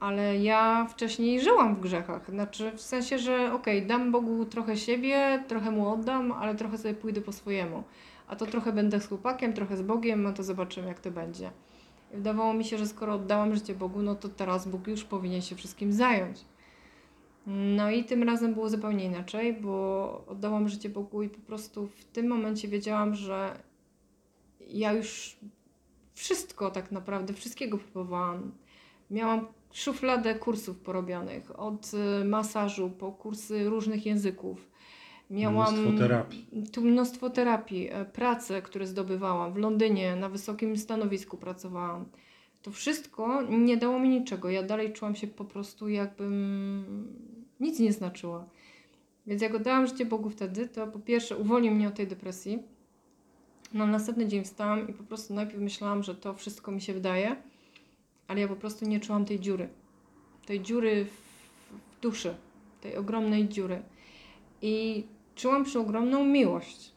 [0.00, 2.30] Ale ja wcześniej żyłam w grzechach.
[2.30, 6.94] Znaczy w sensie, że okej, dam Bogu trochę siebie, trochę Mu oddam, ale trochę sobie
[6.94, 7.84] pójdę po swojemu.
[8.28, 11.50] A to trochę będę z chłopakiem, trochę z Bogiem, a to zobaczymy, jak to będzie.
[12.12, 15.42] I wydawało mi się, że skoro oddałam życie Bogu, no to teraz Bóg już powinien
[15.42, 16.44] się wszystkim zająć.
[17.46, 22.04] No i tym razem było zupełnie inaczej, bo oddałam życie Bogu i po prostu w
[22.04, 23.58] tym momencie wiedziałam, że
[24.68, 25.36] ja już
[26.14, 28.52] wszystko tak naprawdę, wszystkiego próbowałam.
[29.10, 31.90] Miałam szufladę kursów porobionych, od
[32.22, 34.70] y, masażu po kursy różnych języków.
[35.30, 36.46] Miałam Mnóstwo terapii.
[36.72, 42.04] tu mnóstwo terapii, e, prace, które zdobywałam w Londynie, na wysokim stanowisku pracowałam.
[42.62, 44.50] To wszystko nie dało mi niczego.
[44.50, 48.44] Ja dalej czułam się po prostu jakbym nic nie znaczyła.
[49.26, 52.62] Więc jak oddałam życie Bogu wtedy, to po pierwsze uwolnił mnie od tej depresji.
[53.74, 57.36] Na następny dzień wstałam i po prostu najpierw myślałam, że to wszystko mi się wydaje,
[58.28, 59.68] ale ja po prostu nie czułam tej dziury.
[60.46, 61.08] Tej dziury w,
[61.98, 62.34] w duszy,
[62.80, 63.82] tej ogromnej dziury.
[64.62, 66.92] I czułam przeogromną miłość.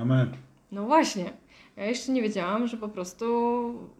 [0.00, 0.36] Amen.
[0.72, 1.32] No właśnie.
[1.76, 3.24] Ja jeszcze nie wiedziałam, że po prostu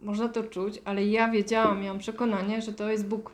[0.01, 3.31] można to czuć, ale ja wiedziałam, miałam przekonanie, że to jest Bóg.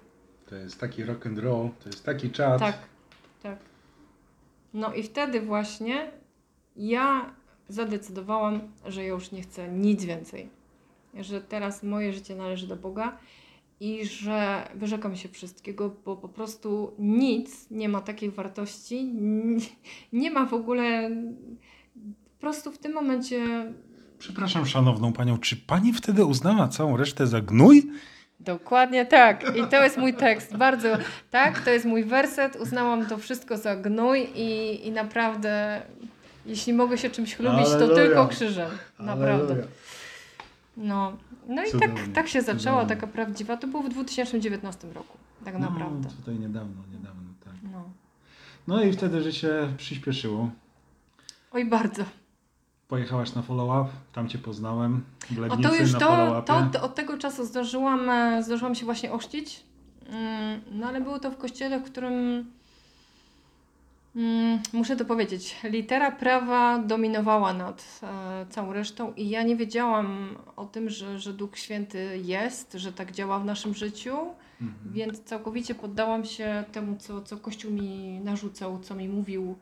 [0.49, 2.59] To jest taki rock and roll, to jest taki czat.
[2.59, 2.77] Tak,
[3.43, 3.57] tak.
[4.73, 6.11] No i wtedy właśnie
[6.75, 7.33] ja
[7.69, 10.49] zadecydowałam, że ja już nie chcę nic więcej.
[11.13, 13.17] Że teraz moje życie należy do Boga
[13.79, 19.13] i że wyrzekam się wszystkiego, bo po prostu nic nie ma takiej wartości,
[20.13, 21.11] nie ma w ogóle.
[22.35, 23.71] Po prostu w tym momencie
[24.19, 27.91] Przepraszam szanowną panią, czy pani wtedy uznała całą resztę za gnój?
[28.39, 29.57] Dokładnie tak.
[29.57, 30.57] I to jest mój tekst.
[30.57, 30.89] Bardzo
[31.31, 32.55] tak, to jest mój werset.
[32.55, 35.81] Uznałam to wszystko za gnój i, i naprawdę,
[36.45, 37.95] jeśli mogę się czymś chlubić, to Alleluja.
[38.03, 38.69] tylko krzyżem.
[38.99, 39.53] Naprawdę.
[39.53, 39.67] Alleluja.
[40.77, 41.17] No,
[41.47, 42.95] no i Cudownie, tak, tak się zaczęła, cudownie.
[43.01, 43.57] taka prawdziwa.
[43.57, 46.07] To było w 2019 roku, tak naprawdę.
[46.09, 47.53] No, tutaj niedawno, niedawno, tak.
[47.71, 47.89] No.
[48.67, 50.49] No i wtedy życie przyspieszyło.
[51.51, 52.03] Oj, bardzo.
[52.87, 55.03] Pojechałaś na follow-up, tam cię poznałem.
[55.31, 58.75] W O Legnicy to już na to, to, to od tego czasu zdążyłam, e, zdążyłam
[58.75, 59.63] się właśnie ochrzcić.
[60.09, 62.45] Mm, No ale było to w kościele, w którym
[64.15, 70.35] mm, muszę to powiedzieć, litera prawa dominowała nad e, całą resztą i ja nie wiedziałam
[70.55, 74.17] o tym, że, że Duch Święty jest, że tak działa w naszym życiu,
[74.61, 74.93] Mhm.
[74.93, 79.55] więc całkowicie poddałam się temu, co, co Kościół mi narzucał, co mi mówił.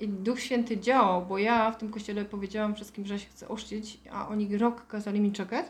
[0.00, 3.98] I Duch Święty działał, bo ja w tym kościele powiedziałam wszystkim, że się chcę ochrzcić,
[4.10, 5.66] a oni rok kazali mi czekać.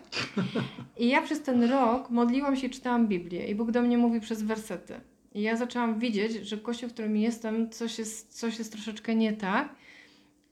[0.97, 4.21] I ja przez ten rok modliłam się i czytałam Biblię i Bóg do mnie mówi
[4.21, 5.01] przez wersety.
[5.35, 9.33] I ja zaczęłam widzieć, że kościół, w którym jestem, coś jest, coś jest troszeczkę nie
[9.33, 9.75] tak.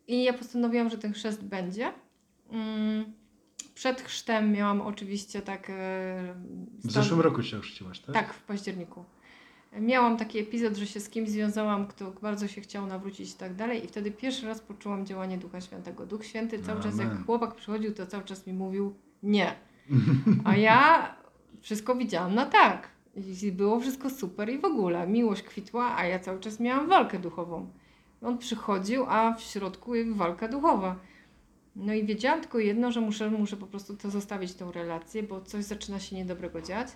[0.08, 1.92] I ja postanowiłam, że ten chrzest będzie.
[2.50, 3.04] Mm,
[3.74, 5.70] Przed chrztem miałam oczywiście tak...
[5.70, 5.72] e,
[6.78, 8.14] W stan- zeszłym roku się ochrzciłaś, tak?
[8.14, 9.04] tak, w październiku.
[9.72, 13.54] Miałam taki epizod, że się z kimś związałam, kto bardzo się chciał nawrócić i tak
[13.54, 16.06] dalej i wtedy pierwszy raz poczułam działanie Ducha Świętego.
[16.06, 17.08] Duch Święty cały czas, Amen.
[17.08, 19.54] jak chłopak przychodził, to cały czas mi mówił nie.
[20.44, 21.14] A ja
[21.60, 22.88] wszystko widziałam na tak.
[23.42, 25.06] I było wszystko super i w ogóle.
[25.06, 27.70] Miłość kwitła, a ja cały czas miałam walkę duchową.
[28.22, 30.96] On przychodził, a w środku walka duchowa.
[31.76, 35.40] No i wiedziałam tylko jedno, że muszę, muszę po prostu to zostawić, tą relację, bo
[35.40, 36.88] coś zaczyna się niedobrego dziać.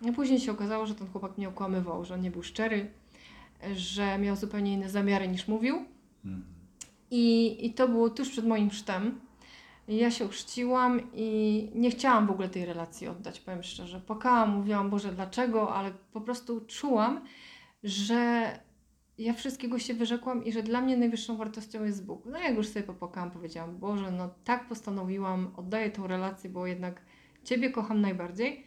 [0.00, 2.90] No później się okazało, że ten chłopak mnie okłamywał, że on nie był szczery,
[3.74, 5.84] że miał zupełnie inne zamiary niż mówił.
[7.10, 9.20] I, I to było tuż przed moim chrztem.
[9.88, 14.00] Ja się ochrzciłam i nie chciałam w ogóle tej relacji oddać, powiem szczerze.
[14.00, 17.20] Płakałam, mówiłam, Boże, dlaczego, ale po prostu czułam,
[17.84, 18.50] że
[19.18, 22.22] ja wszystkiego się wyrzekłam i że dla mnie najwyższą wartością jest Bóg.
[22.26, 27.02] No jak już sobie popłakałam, powiedziałam, Boże, no tak postanowiłam, oddaję tą relację, bo jednak
[27.44, 28.66] Ciebie kocham najbardziej.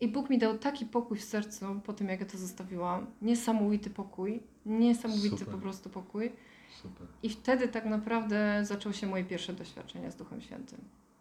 [0.00, 3.06] I Bóg mi dał taki pokój w sercu po tym, jak ja to zostawiłam.
[3.22, 5.54] Niesamowity pokój, niesamowity Super.
[5.54, 6.32] po prostu pokój.
[6.82, 10.78] Super, I wtedy tak naprawdę zaczęło się moje pierwsze doświadczenie z Duchem Świętym.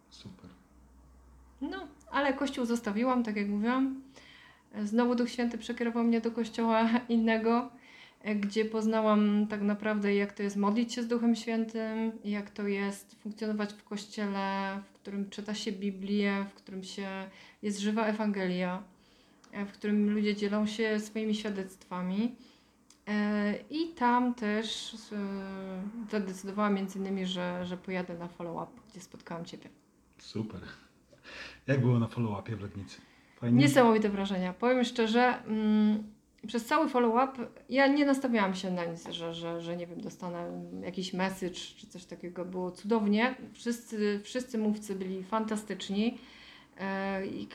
[0.10, 0.50] super.
[1.62, 4.02] No, ale Kościół zostawiłam, tak jak mówiłam.
[4.84, 7.70] Znowu Duch Święty przekierował mnie do kościoła innego,
[8.36, 13.16] gdzie poznałam tak naprawdę, jak to jest modlić się z Duchem Świętym, jak to jest
[13.16, 17.30] funkcjonować w kościele, którym czyta się Biblię, w którym się
[17.62, 18.84] jest żywa Ewangelia,
[19.52, 22.36] e, w którym ludzie dzielą się swoimi świadectwami.
[23.08, 25.18] E, I tam też e,
[26.12, 29.70] zadecydowałam między innymi, że, że pojadę na follow-up, gdzie spotkałam Ciebie.
[30.18, 30.62] Super.
[31.68, 33.02] Jak było na follow-upie w Legnicy?
[33.40, 33.58] Fajnie.
[33.58, 34.54] Niesamowite wrażenia.
[34.54, 36.04] Powiem szczerze, mm,
[36.48, 40.62] przez cały follow-up ja nie nastawiałam się na nic, że, że, że nie wiem, dostanę
[40.84, 42.46] jakiś message czy coś takiego.
[42.46, 43.36] Było cudownie.
[43.54, 46.18] Wszyscy, wszyscy mówcy byli fantastyczni.
[46.80, 47.48] E, I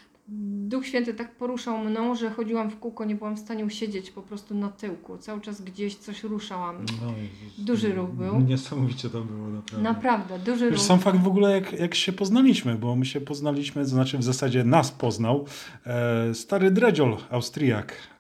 [0.68, 4.22] Duch Święty tak poruszał mną, że chodziłam w kółko, nie byłam w stanie usiedzieć po
[4.22, 5.18] prostu na tyłku.
[5.18, 6.76] Cały czas gdzieś coś ruszałam.
[7.02, 7.12] No.
[7.58, 8.40] Duży ruch był.
[8.40, 9.82] Niesamowicie to było naprawdę.
[9.82, 10.86] Naprawdę, duży Wiesz, ruch.
[10.86, 14.22] sam fakt w ogóle, jak, jak się poznaliśmy, bo my się poznaliśmy, to znaczy w
[14.24, 15.46] zasadzie nas poznał
[15.86, 18.13] e, stary Dredziol, Austriak.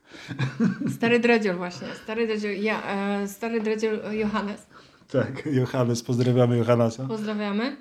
[0.96, 1.88] Stary dredziol właśnie.
[2.04, 2.82] Stary dredziol, ja,
[3.22, 4.66] e, stary dredziol Johannes.
[5.10, 7.06] Tak, Johannes, pozdrawiamy Johannesa.
[7.06, 7.76] Pozdrawiamy.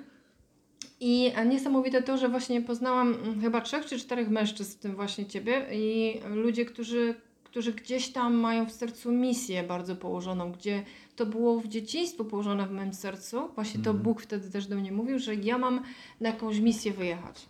[1.00, 4.96] I a niesamowite to, że właśnie poznałam mm, chyba trzech czy czterech mężczyzn, w tym
[4.96, 7.14] właśnie ciebie, i ludzie, którzy,
[7.44, 10.82] którzy gdzieś tam mają w sercu misję bardzo położoną, gdzie
[11.16, 13.48] to było w dzieciństwie położone w moim sercu.
[13.54, 14.02] Właśnie to Mhm.
[14.04, 15.82] Bóg wtedy też do mnie mówił, że ja mam
[16.20, 17.48] na jakąś misję wyjechać.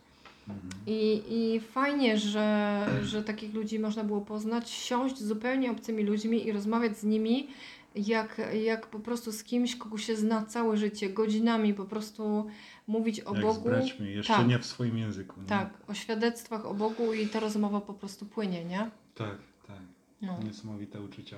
[0.87, 6.47] I, I fajnie, że, że takich ludzi można było poznać, siąść z zupełnie obcymi ludźmi
[6.47, 7.49] i rozmawiać z nimi,
[7.95, 12.47] jak, jak po prostu z kimś, kogo się zna całe życie, godzinami po prostu
[12.87, 13.69] mówić o Jak z Bogu.
[13.69, 14.49] braćmi, jeszcze tak.
[14.49, 15.41] nie w swoim języku.
[15.41, 15.47] Nie?
[15.47, 18.91] Tak, o świadectwach o Bogu i ta rozmowa po prostu płynie, nie?
[19.15, 19.81] Tak, tak.
[20.23, 20.39] No.
[20.45, 21.37] Niesamowite uczucia.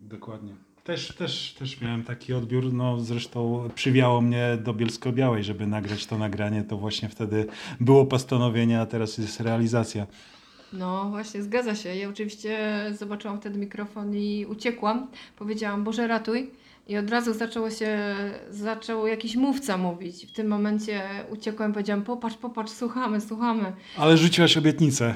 [0.00, 0.54] Dokładnie.
[0.88, 6.18] Też, też, też miałem taki odbiór, no zresztą przywiało mnie do Bielsko-Białej, żeby nagrać to
[6.18, 7.46] nagranie, to właśnie wtedy
[7.80, 10.06] było postanowienie, a teraz jest realizacja.
[10.72, 11.96] No właśnie, zgadza się.
[11.96, 12.58] Ja oczywiście
[12.98, 15.08] zobaczyłam wtedy mikrofon i uciekłam.
[15.36, 16.50] Powiedziałam, Boże ratuj.
[16.86, 18.14] I od razu zaczęło się,
[18.50, 20.26] zaczął jakiś mówca mówić.
[20.26, 23.72] W tym momencie uciekłam, powiedziałam, popatrz, popatrz, słuchamy, słuchamy.
[23.96, 25.14] Ale rzuciłaś obietnicę.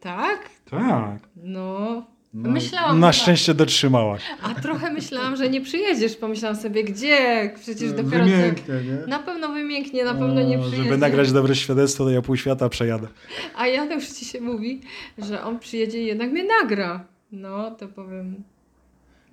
[0.00, 0.50] Tak?
[0.70, 1.28] Tak.
[1.36, 2.02] No.
[2.34, 4.22] No, Myślałam, Na że- szczęście dotrzymałaś.
[4.42, 6.16] A trochę myślałam, że nie przyjedziesz.
[6.16, 7.50] Pomyślałam sobie, gdzie?
[7.60, 8.24] Przecież dopiero...
[8.24, 9.06] Wymięknie, nie?
[9.06, 10.82] Na pewno wymięknie, na pewno nie przyjedzie.
[10.84, 13.08] Żeby nagrać dobre świadectwo, to ja pół świata przejadę.
[13.56, 14.80] A Janusz ci się mówi,
[15.18, 17.04] że on przyjedzie i jednak mnie nagra.
[17.32, 18.42] No, to powiem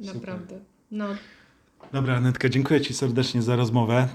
[0.02, 0.16] Super.
[0.16, 0.60] naprawdę.
[0.92, 1.06] No,
[1.94, 4.08] Dobra, Anetka, dziękuję Ci serdecznie za rozmowę.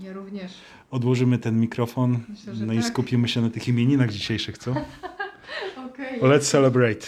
[0.00, 0.52] ja również.
[0.90, 2.86] Odłożymy ten mikrofon, Myślę, no i tak.
[2.86, 4.70] skupimy się na tych imieninach dzisiejszych, co?
[5.86, 6.20] Okej.
[6.20, 7.06] Let's celebrate.